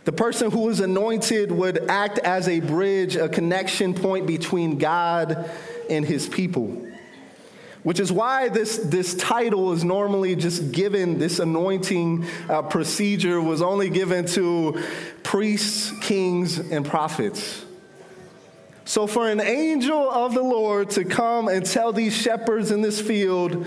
The 0.04 0.12
person 0.12 0.52
who 0.52 0.60
was 0.62 0.82
anointed 0.82 1.52
would 1.52 1.90
act 1.90 2.20
as 2.20 2.48
a 2.48 2.60
bridge, 2.60 3.16
a 3.16 3.28
connection 3.28 3.94
point 3.94 4.28
between 4.28 4.78
God 4.78 5.50
and 5.90 6.06
his 6.06 6.30
people. 6.30 6.86
Which 7.82 8.00
is 8.00 8.12
why 8.12 8.50
this, 8.50 8.78
this 8.78 9.16
title 9.16 9.72
is 9.72 9.84
normally 9.84 10.36
just 10.36 10.72
given, 10.72 11.18
this 11.18 11.40
anointing 11.40 12.26
uh, 12.50 12.64
procedure 12.64 13.42
was 13.42 13.62
only 13.62 13.90
given 13.90 14.26
to 14.28 14.84
priests, 15.24 15.92
kings, 16.02 16.60
and 16.60 16.86
prophets. 16.86 17.65
So, 18.88 19.08
for 19.08 19.28
an 19.28 19.42
angel 19.42 20.12
of 20.12 20.36
the 20.36 20.44
Lord 20.44 20.92
to 20.92 21.04
come 21.04 21.48
and 21.48 21.66
tell 21.66 21.92
these 21.92 22.16
shepherds 22.16 22.70
in 22.70 22.82
this 22.82 23.02
field 23.02 23.66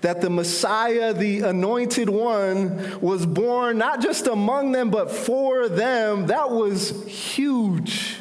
that 0.00 0.20
the 0.20 0.30
Messiah, 0.30 1.12
the 1.12 1.40
anointed 1.40 2.08
one, 2.08 3.00
was 3.00 3.26
born 3.26 3.78
not 3.78 4.00
just 4.00 4.28
among 4.28 4.70
them, 4.70 4.90
but 4.90 5.10
for 5.10 5.68
them, 5.68 6.28
that 6.28 6.50
was 6.50 7.04
huge. 7.06 8.18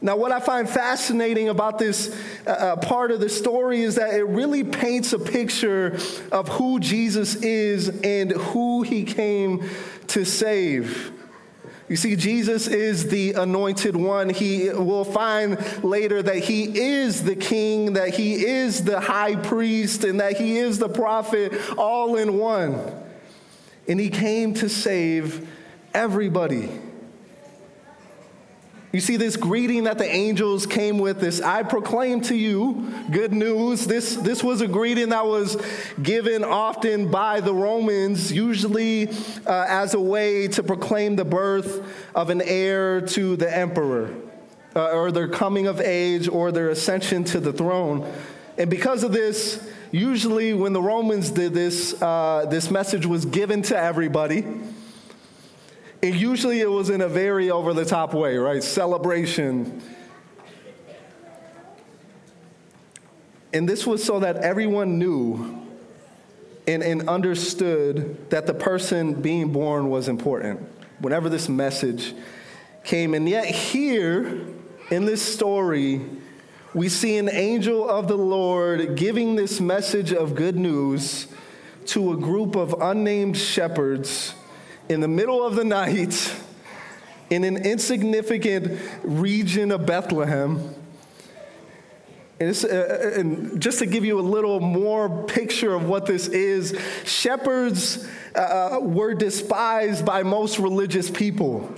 Now, 0.00 0.16
what 0.16 0.30
I 0.30 0.38
find 0.38 0.68
fascinating 0.68 1.48
about 1.48 1.78
this 1.78 2.16
uh, 2.46 2.50
uh, 2.50 2.76
part 2.76 3.10
of 3.10 3.20
the 3.20 3.28
story 3.28 3.80
is 3.80 3.96
that 3.96 4.14
it 4.14 4.24
really 4.24 4.62
paints 4.62 5.12
a 5.12 5.18
picture 5.18 5.98
of 6.30 6.46
who 6.48 6.78
Jesus 6.78 7.36
is 7.36 7.88
and 8.02 8.30
who 8.30 8.82
he 8.82 9.02
came 9.02 9.68
to 10.08 10.24
save. 10.24 11.10
You 11.88 11.96
see, 11.96 12.16
Jesus 12.16 12.66
is 12.66 13.08
the 13.08 13.34
anointed 13.34 13.94
one. 13.94 14.30
He 14.30 14.70
will 14.70 15.04
find 15.04 15.58
later 15.84 16.22
that 16.22 16.38
he 16.38 16.64
is 16.78 17.24
the 17.24 17.36
king, 17.36 17.92
that 17.94 18.14
he 18.14 18.46
is 18.46 18.84
the 18.84 19.00
high 19.00 19.36
priest, 19.36 20.02
and 20.04 20.20
that 20.20 20.38
he 20.38 20.56
is 20.56 20.78
the 20.78 20.88
prophet 20.88 21.52
all 21.76 22.16
in 22.16 22.38
one. 22.38 22.80
And 23.86 24.00
he 24.00 24.08
came 24.08 24.54
to 24.54 24.68
save 24.70 25.46
everybody. 25.92 26.70
You 28.94 29.00
see, 29.00 29.16
this 29.16 29.36
greeting 29.36 29.84
that 29.84 29.98
the 29.98 30.08
angels 30.08 30.66
came 30.66 30.98
with, 30.98 31.18
this 31.18 31.40
I 31.40 31.64
proclaim 31.64 32.20
to 32.22 32.36
you 32.36 32.94
good 33.10 33.32
news. 33.32 33.88
This, 33.88 34.14
this 34.14 34.44
was 34.44 34.60
a 34.60 34.68
greeting 34.68 35.08
that 35.08 35.26
was 35.26 35.60
given 36.00 36.44
often 36.44 37.10
by 37.10 37.40
the 37.40 37.52
Romans, 37.52 38.30
usually 38.30 39.08
uh, 39.48 39.66
as 39.68 39.94
a 39.94 40.00
way 40.00 40.46
to 40.46 40.62
proclaim 40.62 41.16
the 41.16 41.24
birth 41.24 41.84
of 42.14 42.30
an 42.30 42.40
heir 42.40 43.00
to 43.00 43.34
the 43.34 43.52
emperor, 43.52 44.14
uh, 44.76 44.92
or 44.92 45.10
their 45.10 45.26
coming 45.26 45.66
of 45.66 45.80
age, 45.80 46.28
or 46.28 46.52
their 46.52 46.70
ascension 46.70 47.24
to 47.24 47.40
the 47.40 47.52
throne. 47.52 48.08
And 48.56 48.70
because 48.70 49.02
of 49.02 49.10
this, 49.10 49.68
usually 49.90 50.54
when 50.54 50.72
the 50.72 50.82
Romans 50.82 51.30
did 51.30 51.52
this, 51.52 52.00
uh, 52.00 52.46
this 52.48 52.70
message 52.70 53.06
was 53.06 53.24
given 53.24 53.62
to 53.62 53.76
everybody. 53.76 54.44
And 56.04 56.14
usually 56.14 56.60
it 56.60 56.70
was 56.70 56.90
in 56.90 57.00
a 57.00 57.08
very 57.08 57.50
over 57.50 57.72
the 57.72 57.86
top 57.86 58.12
way, 58.12 58.36
right? 58.36 58.62
Celebration. 58.62 59.80
And 63.54 63.66
this 63.66 63.86
was 63.86 64.04
so 64.04 64.20
that 64.20 64.36
everyone 64.36 64.98
knew 64.98 65.66
and, 66.68 66.82
and 66.82 67.08
understood 67.08 68.28
that 68.28 68.46
the 68.46 68.52
person 68.52 69.22
being 69.22 69.50
born 69.50 69.88
was 69.88 70.08
important 70.08 70.68
whenever 70.98 71.30
this 71.30 71.48
message 71.48 72.12
came. 72.84 73.14
And 73.14 73.26
yet, 73.26 73.46
here 73.46 74.44
in 74.90 75.06
this 75.06 75.22
story, 75.22 76.02
we 76.74 76.90
see 76.90 77.16
an 77.16 77.30
angel 77.30 77.88
of 77.88 78.08
the 78.08 78.18
Lord 78.18 78.94
giving 78.96 79.36
this 79.36 79.58
message 79.58 80.12
of 80.12 80.34
good 80.34 80.56
news 80.56 81.28
to 81.86 82.12
a 82.12 82.16
group 82.18 82.56
of 82.56 82.74
unnamed 82.78 83.38
shepherds 83.38 84.34
in 84.88 85.00
the 85.00 85.08
middle 85.08 85.44
of 85.44 85.56
the 85.56 85.64
night 85.64 86.34
in 87.30 87.44
an 87.44 87.56
insignificant 87.56 88.80
region 89.02 89.72
of 89.72 89.86
Bethlehem. 89.86 90.74
And, 92.40 92.64
uh, 92.64 92.68
uh, 92.68 93.10
and, 93.16 93.62
just 93.62 93.78
to 93.78 93.86
give 93.86 94.04
you 94.04 94.18
a 94.18 94.22
little 94.22 94.60
more 94.60 95.24
picture 95.24 95.74
of 95.74 95.88
what 95.88 96.06
this 96.06 96.28
is, 96.28 96.78
shepherds 97.04 98.06
uh, 98.34 98.38
uh, 98.38 98.80
were 98.80 99.14
despised 99.14 100.04
by 100.04 100.22
most 100.22 100.58
religious 100.58 101.10
people 101.10 101.72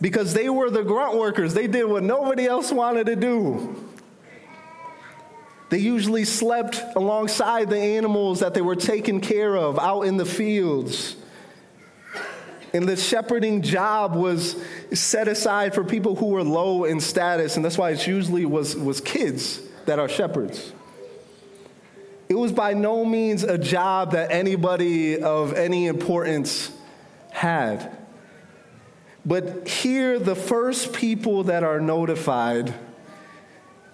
because 0.00 0.34
they 0.34 0.50
were 0.50 0.68
the 0.68 0.82
grunt 0.82 1.16
workers. 1.16 1.54
They 1.54 1.68
did 1.68 1.84
what 1.84 2.02
nobody 2.02 2.46
else 2.46 2.72
wanted 2.72 3.06
to 3.06 3.16
do. 3.16 3.76
They 5.70 5.78
usually 5.78 6.24
slept 6.24 6.82
alongside 6.96 7.70
the 7.70 7.78
animals 7.78 8.40
that 8.40 8.52
they 8.52 8.60
were 8.60 8.76
taking 8.76 9.20
care 9.20 9.56
of 9.56 9.78
out 9.78 10.02
in 10.02 10.16
the 10.18 10.26
fields. 10.26 11.16
And 12.74 12.88
the 12.88 12.96
shepherding 12.96 13.62
job 13.62 14.14
was 14.14 14.56
set 14.92 15.28
aside 15.28 15.74
for 15.74 15.84
people 15.84 16.16
who 16.16 16.26
were 16.26 16.42
low 16.42 16.84
in 16.84 17.00
status, 17.00 17.56
and 17.56 17.64
that's 17.64 17.76
why 17.76 17.90
it 17.90 18.06
usually 18.06 18.46
was, 18.46 18.74
was 18.76 19.00
kids 19.00 19.60
that 19.84 19.98
are 19.98 20.08
shepherds. 20.08 20.72
It 22.28 22.34
was 22.34 22.50
by 22.50 22.72
no 22.72 23.04
means 23.04 23.44
a 23.44 23.58
job 23.58 24.12
that 24.12 24.32
anybody 24.32 25.20
of 25.20 25.52
any 25.52 25.86
importance 25.86 26.70
had. 27.30 27.94
But 29.26 29.68
here, 29.68 30.18
the 30.18 30.34
first 30.34 30.94
people 30.94 31.44
that 31.44 31.62
are 31.62 31.80
notified 31.80 32.72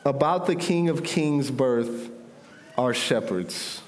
about 0.04 0.46
the 0.46 0.54
King 0.54 0.88
of 0.88 1.02
Kings' 1.02 1.50
birth 1.50 2.10
are 2.76 2.94
shepherds. 2.94 3.82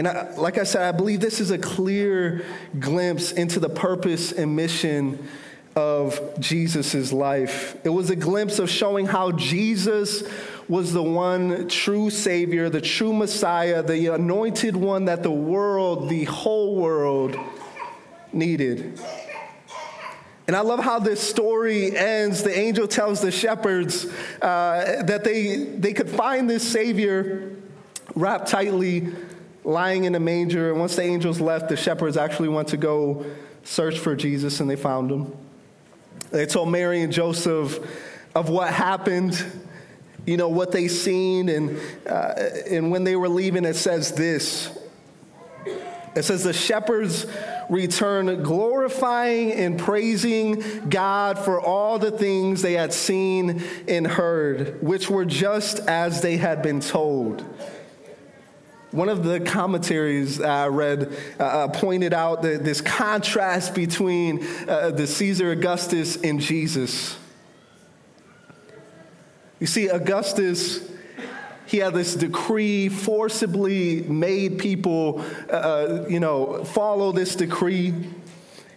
And 0.00 0.08
I, 0.08 0.34
like 0.36 0.56
I 0.56 0.64
said, 0.64 0.80
I 0.80 0.96
believe 0.96 1.20
this 1.20 1.40
is 1.40 1.50
a 1.50 1.58
clear 1.58 2.42
glimpse 2.78 3.32
into 3.32 3.60
the 3.60 3.68
purpose 3.68 4.32
and 4.32 4.56
mission 4.56 5.28
of 5.76 6.40
Jesus' 6.40 7.12
life. 7.12 7.76
It 7.84 7.90
was 7.90 8.08
a 8.08 8.16
glimpse 8.16 8.58
of 8.58 8.70
showing 8.70 9.04
how 9.04 9.32
Jesus 9.32 10.22
was 10.70 10.94
the 10.94 11.02
one 11.02 11.68
true 11.68 12.08
Savior, 12.08 12.70
the 12.70 12.80
true 12.80 13.12
Messiah, 13.12 13.82
the 13.82 14.14
anointed 14.14 14.74
one 14.74 15.04
that 15.04 15.22
the 15.22 15.30
world, 15.30 16.08
the 16.08 16.24
whole 16.24 16.76
world, 16.76 17.36
needed. 18.32 18.98
And 20.46 20.56
I 20.56 20.60
love 20.60 20.80
how 20.80 20.98
this 20.98 21.20
story 21.20 21.94
ends. 21.94 22.42
The 22.42 22.58
angel 22.58 22.88
tells 22.88 23.20
the 23.20 23.30
shepherds 23.30 24.06
uh, 24.40 25.02
that 25.02 25.24
they, 25.24 25.56
they 25.56 25.92
could 25.92 26.08
find 26.08 26.48
this 26.48 26.66
Savior 26.66 27.54
wrapped 28.14 28.48
tightly, 28.48 29.12
lying 29.64 30.04
in 30.04 30.14
a 30.14 30.20
manger. 30.20 30.70
And 30.70 30.80
once 30.80 30.96
the 30.96 31.02
angels 31.02 31.40
left, 31.40 31.68
the 31.68 31.76
shepherds 31.76 32.16
actually 32.16 32.48
went 32.48 32.68
to 32.68 32.76
go 32.76 33.24
search 33.64 33.98
for 33.98 34.16
Jesus, 34.16 34.60
and 34.60 34.70
they 34.70 34.76
found 34.76 35.10
him. 35.10 35.36
They 36.30 36.46
told 36.46 36.70
Mary 36.70 37.02
and 37.02 37.12
Joseph 37.12 37.78
of 38.34 38.48
what 38.48 38.72
happened, 38.72 39.44
you 40.26 40.36
know, 40.36 40.48
what 40.48 40.72
they 40.72 40.88
seen. 40.88 41.48
And, 41.48 41.78
uh, 42.08 42.34
and 42.70 42.90
when 42.90 43.04
they 43.04 43.16
were 43.16 43.28
leaving, 43.28 43.64
it 43.64 43.74
says 43.74 44.12
this 44.12 44.70
it 46.14 46.24
says, 46.24 46.44
The 46.44 46.52
shepherds 46.52 47.26
returned 47.68 48.44
glorifying 48.44 49.52
and 49.52 49.78
praising 49.78 50.88
God 50.88 51.38
for 51.38 51.60
all 51.60 51.98
the 51.98 52.10
things 52.10 52.62
they 52.62 52.72
had 52.72 52.92
seen 52.92 53.62
and 53.86 54.06
heard, 54.06 54.82
which 54.82 55.08
were 55.08 55.24
just 55.24 55.78
as 55.80 56.20
they 56.20 56.36
had 56.36 56.62
been 56.62 56.80
told. 56.80 57.44
One 58.92 59.08
of 59.08 59.22
the 59.22 59.38
commentaries 59.38 60.40
I 60.40 60.66
read 60.66 61.16
uh, 61.38 61.42
uh, 61.42 61.68
pointed 61.68 62.12
out 62.12 62.42
this 62.42 62.80
contrast 62.80 63.72
between 63.72 64.44
uh, 64.68 64.90
the 64.90 65.06
Caesar 65.06 65.52
Augustus 65.52 66.16
and 66.16 66.40
Jesus. 66.40 67.16
You 69.60 69.68
see, 69.68 69.88
Augustus, 69.88 70.90
he 71.66 71.76
had 71.76 71.94
this 71.94 72.16
decree, 72.16 72.88
forcibly 72.88 74.02
made 74.02 74.58
people, 74.58 75.24
uh, 75.48 75.52
uh, 75.52 76.06
you 76.08 76.18
know, 76.18 76.64
follow 76.64 77.12
this 77.12 77.36
decree. 77.36 77.94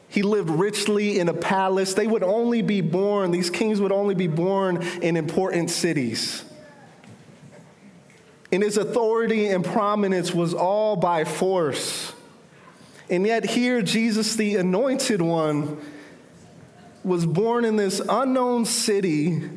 He 0.10 0.22
lived 0.22 0.52
richly 0.52 1.20
in 1.20 1.28
a 1.28 1.34
palace. 1.34 1.96
They 1.96 2.06
would 2.06 2.22
only 2.22 2.62
be 2.62 2.82
born, 2.82 3.32
these 3.32 3.50
kings 3.50 3.82
would 3.82 3.92
only 3.92 4.14
be 4.14 4.28
born 4.28 4.84
in 5.02 5.18
important 5.18 5.72
cities 5.72 6.46
and 8.54 8.62
his 8.62 8.78
authority 8.78 9.48
and 9.48 9.66
prominence 9.66 10.32
was 10.32 10.54
all 10.54 10.96
by 10.96 11.24
force. 11.24 12.14
And 13.10 13.26
yet, 13.26 13.44
here, 13.46 13.82
Jesus, 13.82 14.36
the 14.36 14.58
anointed 14.58 15.24
one, 15.24 15.82
was 17.04 17.26
born 17.26 17.66
in 17.66 17.78
this 17.78 18.00
unknown 18.08 18.66
city, 18.66 19.50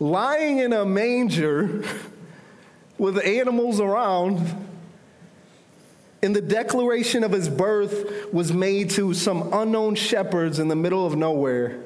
lying 0.00 0.58
in 0.58 0.72
a 0.72 0.84
manger 0.84 1.84
with 2.98 3.24
animals 3.24 3.78
around. 3.78 4.64
And 6.24 6.34
the 6.34 6.42
declaration 6.42 7.22
of 7.22 7.30
his 7.30 7.48
birth 7.48 8.32
was 8.32 8.52
made 8.52 8.90
to 8.90 9.14
some 9.14 9.52
unknown 9.52 9.94
shepherds 9.94 10.58
in 10.58 10.66
the 10.66 10.74
middle 10.74 11.06
of 11.06 11.14
nowhere. 11.14 11.80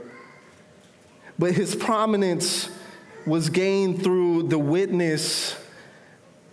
But 1.38 1.52
his 1.52 1.74
prominence 1.74 2.70
was 3.26 3.50
gained 3.50 4.02
through 4.02 4.44
the 4.44 4.58
witness 4.58 5.56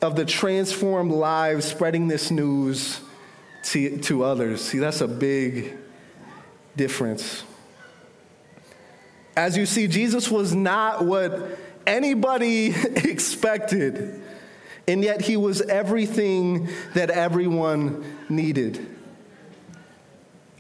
of 0.02 0.16
the 0.16 0.26
transformed 0.26 1.12
lives 1.12 1.66
spreading 1.66 2.08
this 2.08 2.30
news 2.30 3.00
to, 3.64 3.98
to 4.00 4.24
others. 4.24 4.62
See, 4.62 4.80
that's 4.80 5.02
a 5.02 5.08
big 5.08 5.78
difference. 6.76 7.44
As 9.36 9.58
you 9.58 9.66
see, 9.66 9.88
Jesus 9.88 10.30
was 10.30 10.54
not 10.54 11.06
what 11.06 11.60
anybody 11.86 12.68
expected, 12.96 14.22
and 14.88 15.04
yet 15.04 15.22
he 15.22 15.38
was 15.38 15.62
everything 15.62 16.70
that 16.94 17.10
everyone 17.10 18.04
needed. 18.30 18.96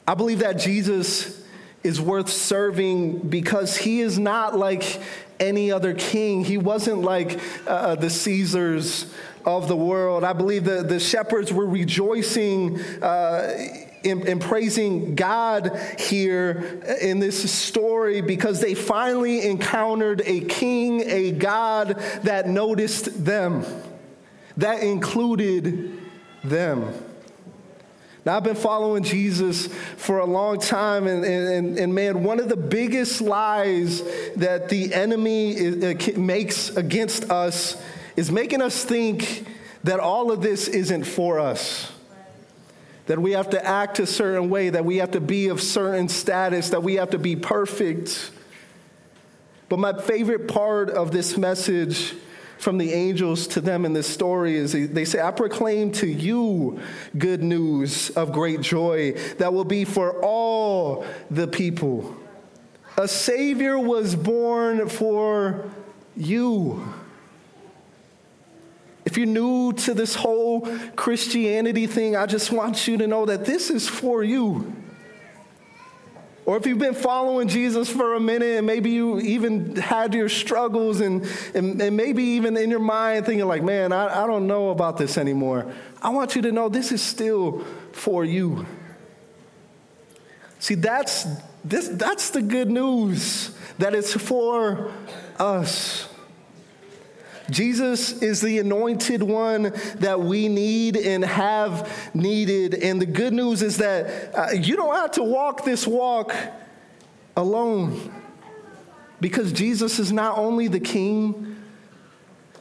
I 0.07 0.13
believe 0.13 0.39
that 0.39 0.53
Jesus 0.53 1.43
is 1.83 1.99
worth 2.01 2.29
serving 2.29 3.19
because 3.19 3.77
he 3.77 4.01
is 4.01 4.17
not 4.17 4.57
like 4.57 4.99
any 5.39 5.71
other 5.71 5.93
king. 5.93 6.43
He 6.43 6.58
wasn't 6.58 7.02
like 7.02 7.39
uh, 7.65 7.95
the 7.95 8.10
Caesars 8.10 9.13
of 9.45 9.67
the 9.67 9.76
world. 9.76 10.23
I 10.23 10.34
believe 10.34 10.65
the, 10.65 10.84
the 10.84 11.00
shepherds 11.00 11.54
were 11.54 11.67
rejoicing. 11.67 12.82
Uh, 13.02 13.84
in, 14.04 14.26
in, 14.28 14.39
praising 14.39 15.15
God 15.15 15.76
here 15.97 16.82
in 17.02 17.19
this 17.19 17.52
story 17.52 18.21
because 18.21 18.62
they 18.62 18.73
finally 18.76 19.45
encountered 19.45 20.21
a 20.23 20.41
king, 20.41 21.02
a 21.02 21.32
God 21.32 22.00
that 22.23 22.47
noticed 22.47 23.26
them, 23.26 23.65
that 24.56 24.84
included 24.84 26.00
them. 26.43 26.93
Now, 28.27 28.35
I've 28.35 28.43
been 28.43 28.55
following 28.55 29.03
Jesus 29.03 29.67
for 29.95 30.19
a 30.19 30.25
long 30.25 30.59
time, 30.59 31.07
and, 31.07 31.23
and, 31.23 31.79
and 31.79 31.95
man, 31.95 32.23
one 32.23 32.41
of 32.41 32.49
the 32.49 32.57
biggest 32.57 33.21
lies 33.21 34.01
that 34.33 34.67
the 34.67 34.93
enemy 34.93 35.51
is, 35.51 35.81
uh, 35.81 36.19
makes 36.19 36.75
against 36.75 37.31
us 37.31 37.81
is 38.17 38.29
making 38.29 38.61
us 38.61 38.83
think 38.83 39.47
that 39.85 40.01
all 40.01 40.29
of 40.29 40.41
this 40.41 40.67
isn't 40.67 41.05
for 41.05 41.39
us. 41.39 41.89
That 43.05 43.17
we 43.17 43.31
have 43.31 43.51
to 43.51 43.65
act 43.65 43.99
a 43.99 44.05
certain 44.05 44.49
way, 44.49 44.71
that 44.71 44.83
we 44.83 44.97
have 44.97 45.11
to 45.11 45.21
be 45.21 45.47
of 45.47 45.61
certain 45.61 46.09
status, 46.09 46.71
that 46.71 46.83
we 46.83 46.95
have 46.95 47.11
to 47.11 47.17
be 47.17 47.37
perfect. 47.37 48.31
But 49.69 49.79
my 49.79 49.97
favorite 50.01 50.49
part 50.49 50.89
of 50.89 51.11
this 51.11 51.37
message 51.37 52.13
from 52.59 52.77
the 52.77 52.93
angels 52.93 53.47
to 53.47 53.61
them 53.61 53.85
in 53.85 53.93
this 53.93 54.07
story 54.07 54.55
is 54.55 54.73
they 54.73 55.05
say, 55.05 55.21
I 55.21 55.31
proclaim 55.31 55.91
to 55.93 56.07
you 56.07 56.79
good 57.17 57.43
news 57.43 58.09
of 58.11 58.31
great 58.31 58.61
joy 58.61 59.13
that 59.37 59.53
will 59.53 59.65
be 59.65 59.85
for 59.85 60.23
all 60.23 61.05
the 61.29 61.47
people. 61.47 62.15
A 62.97 63.07
Savior 63.07 63.77
was 63.77 64.15
born 64.15 64.89
for 64.89 65.69
you. 66.15 66.93
If 69.05 69.17
you're 69.17 69.27
new 69.27 69.71
to 69.73 69.93
this 69.93 70.15
whole 70.15 70.67
Christianity 70.95 71.87
thing, 71.87 72.15
I 72.15 72.25
just 72.25 72.51
want 72.51 72.87
you 72.87 72.97
to 72.97 73.07
know 73.07 73.25
that 73.25 73.45
this 73.45 73.69
is 73.69 73.87
for 73.87 74.23
you. 74.23 74.75
Or 76.47 76.55
if 76.55 76.65
you've 76.65 76.79
been 76.79 76.93
following 76.93 77.49
Jesus 77.49 77.89
for 77.89 78.13
a 78.13 78.21
minute 78.21 78.55
and 78.55 78.65
maybe 78.65 78.91
you 78.91 79.19
even 79.19 79.75
had 79.75 80.13
your 80.13 80.29
struggles 80.29 81.01
and, 81.01 81.29
and, 81.53 81.81
and 81.81 81.97
maybe 81.97 82.23
even 82.23 82.55
in 82.55 82.69
your 82.69 82.79
mind 82.79 83.25
thinking, 83.25 83.45
like, 83.45 83.63
man, 83.63 83.91
I, 83.91 84.23
I 84.23 84.27
don't 84.27 84.47
know 84.47 84.69
about 84.69 84.97
this 84.97 85.17
anymore. 85.17 85.69
I 86.01 86.10
want 86.10 86.38
you 86.38 86.41
to 86.43 86.53
know 86.53 86.69
this 86.69 86.93
is 86.93 87.01
still 87.01 87.65
for 87.91 88.23
you. 88.23 88.65
See, 90.60 90.75
that's, 90.75 91.27
this, 91.65 91.89
that's 91.89 92.29
the 92.29 92.41
good 92.41 92.71
news 92.71 93.53
that 93.79 93.93
it's 93.93 94.13
for 94.13 94.93
us. 95.38 96.06
Jesus 97.49 98.21
is 98.21 98.41
the 98.41 98.60
anointed 98.60 99.23
one 99.23 99.73
that 99.95 100.19
we 100.19 100.47
need 100.49 100.97
and 100.97 101.23
have 101.23 102.12
needed. 102.13 102.73
And 102.73 103.01
the 103.01 103.05
good 103.05 103.33
news 103.33 103.62
is 103.62 103.77
that 103.77 104.36
uh, 104.36 104.51
you 104.51 104.75
don't 104.75 104.95
have 104.95 105.12
to 105.12 105.23
walk 105.23 105.63
this 105.63 105.88
walk 105.88 106.36
alone 107.36 108.13
because 109.21 109.53
Jesus 109.53 109.99
is 109.99 110.12
not 110.12 110.38
only 110.38 110.67
the 110.67 110.79
king, 110.79 111.55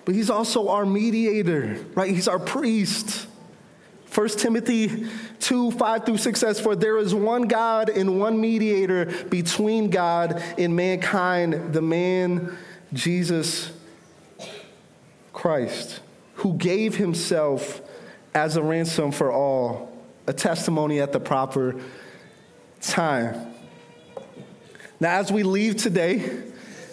but 0.05 0.15
he's 0.15 0.31
also 0.31 0.69
our 0.69 0.87
mediator, 0.87 1.85
right? 1.95 2.11
He's 2.11 2.29
our 2.29 2.39
priest. 2.39 3.27
1 4.15 4.29
Timothy 4.29 5.09
2 5.41 5.73
5 5.73 6.07
through 6.07 6.17
6 6.19 6.41
says, 6.41 6.61
For 6.61 6.77
there 6.77 6.97
is 6.99 7.13
one 7.13 7.43
God 7.43 7.91
and 7.91 8.21
one 8.21 8.41
mediator 8.41 9.07
between 9.29 9.91
God 9.91 10.41
and 10.57 10.77
mankind, 10.77 11.75
the 11.75 11.83
man 11.83 12.57
Jesus 12.93 13.76
Christ, 15.37 16.01
who 16.37 16.55
gave 16.55 16.97
himself 16.97 17.83
as 18.35 18.57
a 18.57 18.63
ransom 18.63 19.13
for 19.13 19.31
all, 19.31 19.95
a 20.27 20.33
testimony 20.33 20.99
at 20.99 21.13
the 21.13 21.21
proper 21.21 21.77
time. 22.81 23.53
Now, 24.99 25.21
as 25.21 25.31
we 25.31 25.43
leave 25.43 25.77
today 25.77 26.43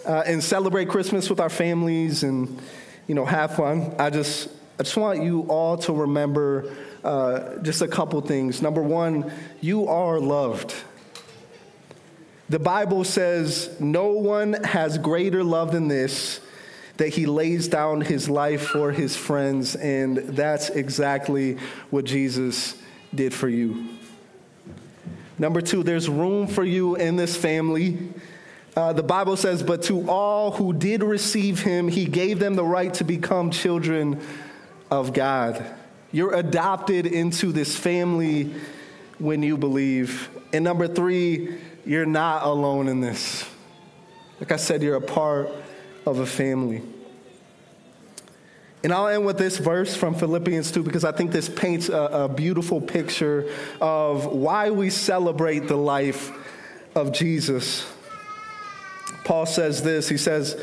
uh, 0.05 0.23
and 0.25 0.43
celebrate 0.43 0.89
Christmas 0.89 1.29
with 1.29 1.39
our 1.39 1.49
families 1.49 2.23
and, 2.23 2.61
you 3.07 3.15
know, 3.15 3.23
have 3.23 3.55
fun, 3.55 3.95
I 3.97 4.09
just, 4.09 4.49
I 4.77 4.83
just 4.83 4.97
want 4.97 5.23
you 5.23 5.43
all 5.43 5.77
to 5.77 5.93
remember 5.93 6.75
uh, 7.01 7.59
just 7.59 7.81
a 7.81 7.87
couple 7.87 8.19
things. 8.19 8.61
Number 8.61 8.83
one, 8.83 9.31
you 9.61 9.87
are 9.87 10.19
loved. 10.19 10.75
The 12.49 12.59
Bible 12.59 13.05
says, 13.05 13.73
No 13.79 14.07
one 14.07 14.51
has 14.65 14.97
greater 14.97 15.45
love 15.45 15.71
than 15.71 15.87
this, 15.87 16.41
that 16.97 17.09
he 17.09 17.25
lays 17.25 17.67
down 17.67 18.01
his 18.01 18.29
life 18.29 18.67
for 18.67 18.91
his 18.91 19.15
friends. 19.15 19.75
And 19.75 20.17
that's 20.17 20.69
exactly 20.69 21.57
what 21.89 22.05
Jesus 22.05 22.77
did 23.13 23.33
for 23.33 23.49
you. 23.49 23.87
Number 25.39 25.61
two, 25.61 25.83
there's 25.83 26.07
room 26.07 26.47
for 26.47 26.63
you 26.63 26.95
in 26.95 27.15
this 27.15 27.35
family. 27.35 27.97
Uh, 28.75 28.93
the 28.93 29.03
Bible 29.03 29.35
says, 29.35 29.63
But 29.63 29.83
to 29.83 30.09
all 30.09 30.51
who 30.51 30.73
did 30.73 31.03
receive 31.03 31.61
him, 31.61 31.87
he 31.87 32.05
gave 32.05 32.39
them 32.39 32.55
the 32.55 32.63
right 32.63 32.93
to 32.95 33.03
become 33.03 33.51
children 33.51 34.21
of 34.91 35.13
God. 35.13 35.65
You're 36.11 36.35
adopted 36.35 37.07
into 37.07 37.51
this 37.51 37.75
family 37.75 38.53
when 39.17 39.41
you 39.41 39.57
believe. 39.57 40.29
And 40.53 40.63
number 40.63 40.87
three, 40.87 41.57
you're 41.85 42.05
not 42.05 42.43
alone 42.43 42.87
in 42.87 43.01
this. 43.01 43.49
Like 44.39 44.51
I 44.51 44.57
said, 44.57 44.83
you're 44.83 44.95
a 44.95 45.01
part 45.01 45.49
of 46.05 46.19
a 46.19 46.25
family. 46.25 46.81
And 48.83 48.91
I'll 48.91 49.07
end 49.07 49.25
with 49.25 49.37
this 49.37 49.57
verse 49.57 49.95
from 49.95 50.13
Philippians 50.13 50.71
2 50.71 50.83
because 50.83 51.05
I 51.05 51.13
think 51.13 51.31
this 51.31 51.47
paints 51.47 51.87
a, 51.87 52.01
a, 52.01 52.29
beautiful 52.29 52.81
picture 52.81 53.49
of 53.79 54.25
why 54.25 54.71
we 54.71 54.89
celebrate 54.89 55.67
the 55.69 55.77
life 55.77 56.31
of 56.93 57.13
Jesus. 57.13 57.89
Paul 59.23 59.45
says 59.45 59.83
this 59.83 60.09
He 60.09 60.17
says, 60.17 60.61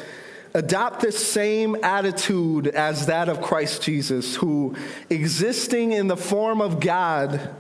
Adopt 0.52 1.00
the 1.00 1.12
same 1.12 1.76
attitude 1.82 2.66
as 2.66 3.06
that 3.06 3.28
of 3.28 3.40
Christ 3.40 3.82
Jesus, 3.82 4.36
who, 4.36 4.74
existing 5.08 5.92
in 5.92 6.08
the 6.08 6.16
form 6.16 6.60
of 6.60 6.80
God, 6.80 7.54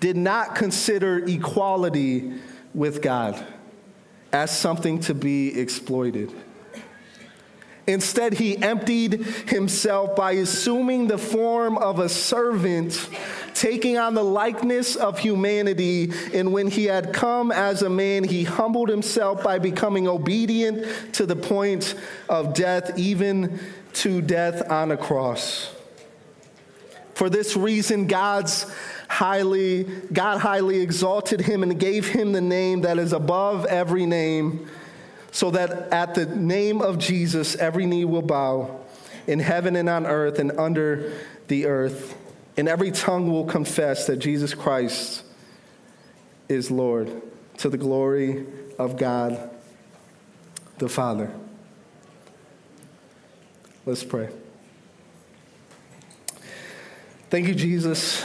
did 0.00 0.16
not 0.16 0.56
consider 0.56 1.18
equality 1.18 2.32
with 2.74 3.02
God 3.02 3.46
as 4.32 4.50
something 4.56 4.98
to 5.00 5.14
be 5.14 5.60
exploited. 5.60 6.32
Instead, 7.86 8.34
he 8.34 8.56
emptied 8.58 9.14
himself 9.48 10.14
by 10.14 10.32
assuming 10.32 11.08
the 11.08 11.18
form 11.18 11.76
of 11.78 11.98
a 11.98 12.08
servant, 12.08 13.08
taking 13.54 13.98
on 13.98 14.14
the 14.14 14.22
likeness 14.22 14.94
of 14.94 15.18
humanity. 15.18 16.12
And 16.32 16.52
when 16.52 16.68
he 16.68 16.84
had 16.84 17.12
come 17.12 17.50
as 17.50 17.82
a 17.82 17.90
man, 17.90 18.22
he 18.22 18.44
humbled 18.44 18.88
himself 18.88 19.42
by 19.42 19.58
becoming 19.58 20.06
obedient 20.06 21.14
to 21.14 21.26
the 21.26 21.34
point 21.34 21.96
of 22.28 22.54
death, 22.54 22.96
even 22.96 23.58
to 23.94 24.22
death 24.22 24.70
on 24.70 24.92
a 24.92 24.96
cross. 24.96 25.74
For 27.14 27.28
this 27.28 27.56
reason, 27.56 28.06
God's 28.06 28.72
highly, 29.08 29.84
God 30.12 30.38
highly 30.38 30.80
exalted 30.80 31.40
him 31.40 31.62
and 31.62 31.78
gave 31.78 32.08
him 32.08 32.32
the 32.32 32.40
name 32.40 32.82
that 32.82 32.98
is 32.98 33.12
above 33.12 33.66
every 33.66 34.06
name 34.06 34.68
so 35.32 35.50
that 35.50 35.92
at 35.92 36.14
the 36.14 36.26
name 36.26 36.80
of 36.80 36.98
Jesus, 36.98 37.56
every 37.56 37.86
knee 37.86 38.04
will 38.04 38.22
bow 38.22 38.80
in 39.26 39.40
heaven 39.40 39.74
and 39.74 39.88
on 39.88 40.06
earth 40.06 40.38
and 40.38 40.52
under 40.58 41.12
the 41.48 41.66
earth, 41.66 42.16
and 42.56 42.68
every 42.68 42.90
tongue 42.90 43.32
will 43.32 43.46
confess 43.46 44.06
that 44.06 44.18
Jesus 44.18 44.54
Christ 44.54 45.24
is 46.48 46.70
Lord 46.70 47.10
to 47.58 47.70
the 47.70 47.78
glory 47.78 48.46
of 48.78 48.96
God 48.96 49.50
the 50.78 50.88
Father. 50.88 51.30
Let's 53.86 54.04
pray. 54.04 54.28
Thank 57.30 57.48
you, 57.48 57.54
Jesus, 57.54 58.24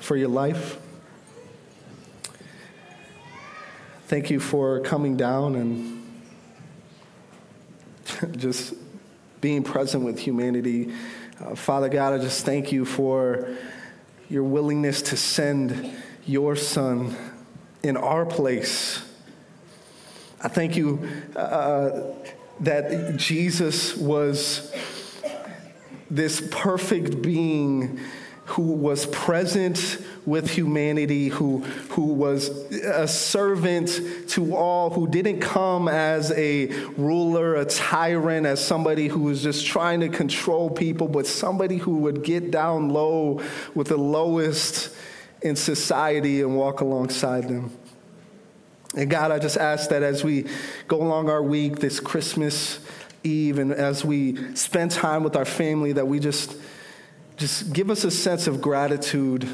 for 0.00 0.16
your 0.16 0.28
life. 0.28 0.83
Thank 4.14 4.30
you 4.30 4.38
for 4.38 4.78
coming 4.78 5.16
down 5.16 5.56
and 5.56 6.00
just 8.36 8.74
being 9.40 9.64
present 9.64 10.04
with 10.04 10.20
humanity. 10.20 10.94
Uh, 11.40 11.56
Father 11.56 11.88
God, 11.88 12.12
I 12.12 12.18
just 12.18 12.46
thank 12.46 12.70
you 12.70 12.84
for 12.84 13.56
your 14.30 14.44
willingness 14.44 15.02
to 15.02 15.16
send 15.16 15.92
your 16.26 16.54
Son 16.54 17.16
in 17.82 17.96
our 17.96 18.24
place. 18.24 19.04
I 20.40 20.46
thank 20.46 20.76
you 20.76 21.08
uh, 21.34 22.02
that 22.60 23.16
Jesus 23.16 23.96
was 23.96 24.72
this 26.08 26.40
perfect 26.52 27.20
being 27.20 27.98
who 28.44 28.74
was 28.74 29.06
present 29.06 29.98
with 30.26 30.50
humanity, 30.50 31.28
who, 31.28 31.58
who 31.90 32.06
was 32.06 32.48
a 32.48 33.06
servant 33.06 34.00
to 34.28 34.56
all, 34.56 34.90
who 34.90 35.06
didn't 35.06 35.40
come 35.40 35.88
as 35.88 36.30
a 36.32 36.66
ruler, 36.96 37.56
a 37.56 37.64
tyrant, 37.64 38.46
as 38.46 38.64
somebody 38.64 39.08
who 39.08 39.20
was 39.20 39.42
just 39.42 39.66
trying 39.66 40.00
to 40.00 40.08
control 40.08 40.70
people, 40.70 41.08
but 41.08 41.26
somebody 41.26 41.76
who 41.76 41.98
would 41.98 42.22
get 42.24 42.50
down 42.50 42.88
low 42.88 43.42
with 43.74 43.88
the 43.88 43.98
lowest 43.98 44.94
in 45.42 45.56
society 45.56 46.40
and 46.40 46.56
walk 46.56 46.80
alongside 46.80 47.48
them. 47.48 47.70
And 48.96 49.10
God, 49.10 49.30
I 49.30 49.38
just 49.38 49.56
ask 49.56 49.90
that 49.90 50.02
as 50.02 50.24
we 50.24 50.46
go 50.88 51.02
along 51.02 51.28
our 51.28 51.42
week, 51.42 51.80
this 51.80 52.00
Christmas 52.00 52.78
Eve, 53.24 53.58
and 53.58 53.72
as 53.72 54.04
we 54.04 54.54
spend 54.54 54.90
time 54.90 55.24
with 55.24 55.34
our 55.36 55.44
family, 55.44 55.92
that 55.92 56.06
we 56.06 56.20
just 56.20 56.56
just 57.36 57.72
give 57.72 57.90
us 57.90 58.04
a 58.04 58.10
sense 58.12 58.46
of 58.46 58.62
gratitude 58.62 59.48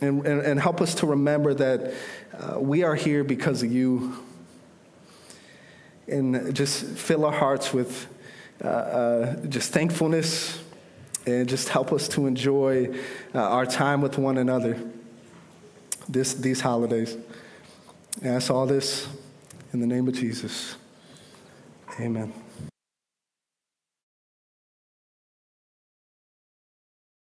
and, 0.00 0.26
and, 0.26 0.40
and 0.42 0.60
help 0.60 0.80
us 0.80 0.94
to 0.96 1.06
remember 1.06 1.54
that 1.54 1.94
uh, 2.38 2.60
we 2.60 2.82
are 2.82 2.94
here 2.94 3.24
because 3.24 3.62
of 3.62 3.72
you. 3.72 4.16
And 6.08 6.54
just 6.54 6.84
fill 6.84 7.24
our 7.24 7.32
hearts 7.32 7.72
with 7.72 8.06
uh, 8.62 8.68
uh, 8.68 9.46
just 9.46 9.72
thankfulness 9.72 10.62
and 11.26 11.48
just 11.48 11.68
help 11.68 11.92
us 11.92 12.06
to 12.08 12.26
enjoy 12.26 12.94
uh, 13.34 13.40
our 13.40 13.66
time 13.66 14.00
with 14.00 14.16
one 14.16 14.38
another 14.38 14.78
this, 16.08 16.34
these 16.34 16.60
holidays. 16.60 17.16
And 18.22 18.32
I 18.32 18.36
ask 18.36 18.50
all 18.50 18.66
this 18.66 19.08
in 19.72 19.80
the 19.80 19.86
name 19.86 20.08
of 20.08 20.14
Jesus. 20.14 20.76
Amen. 22.00 22.45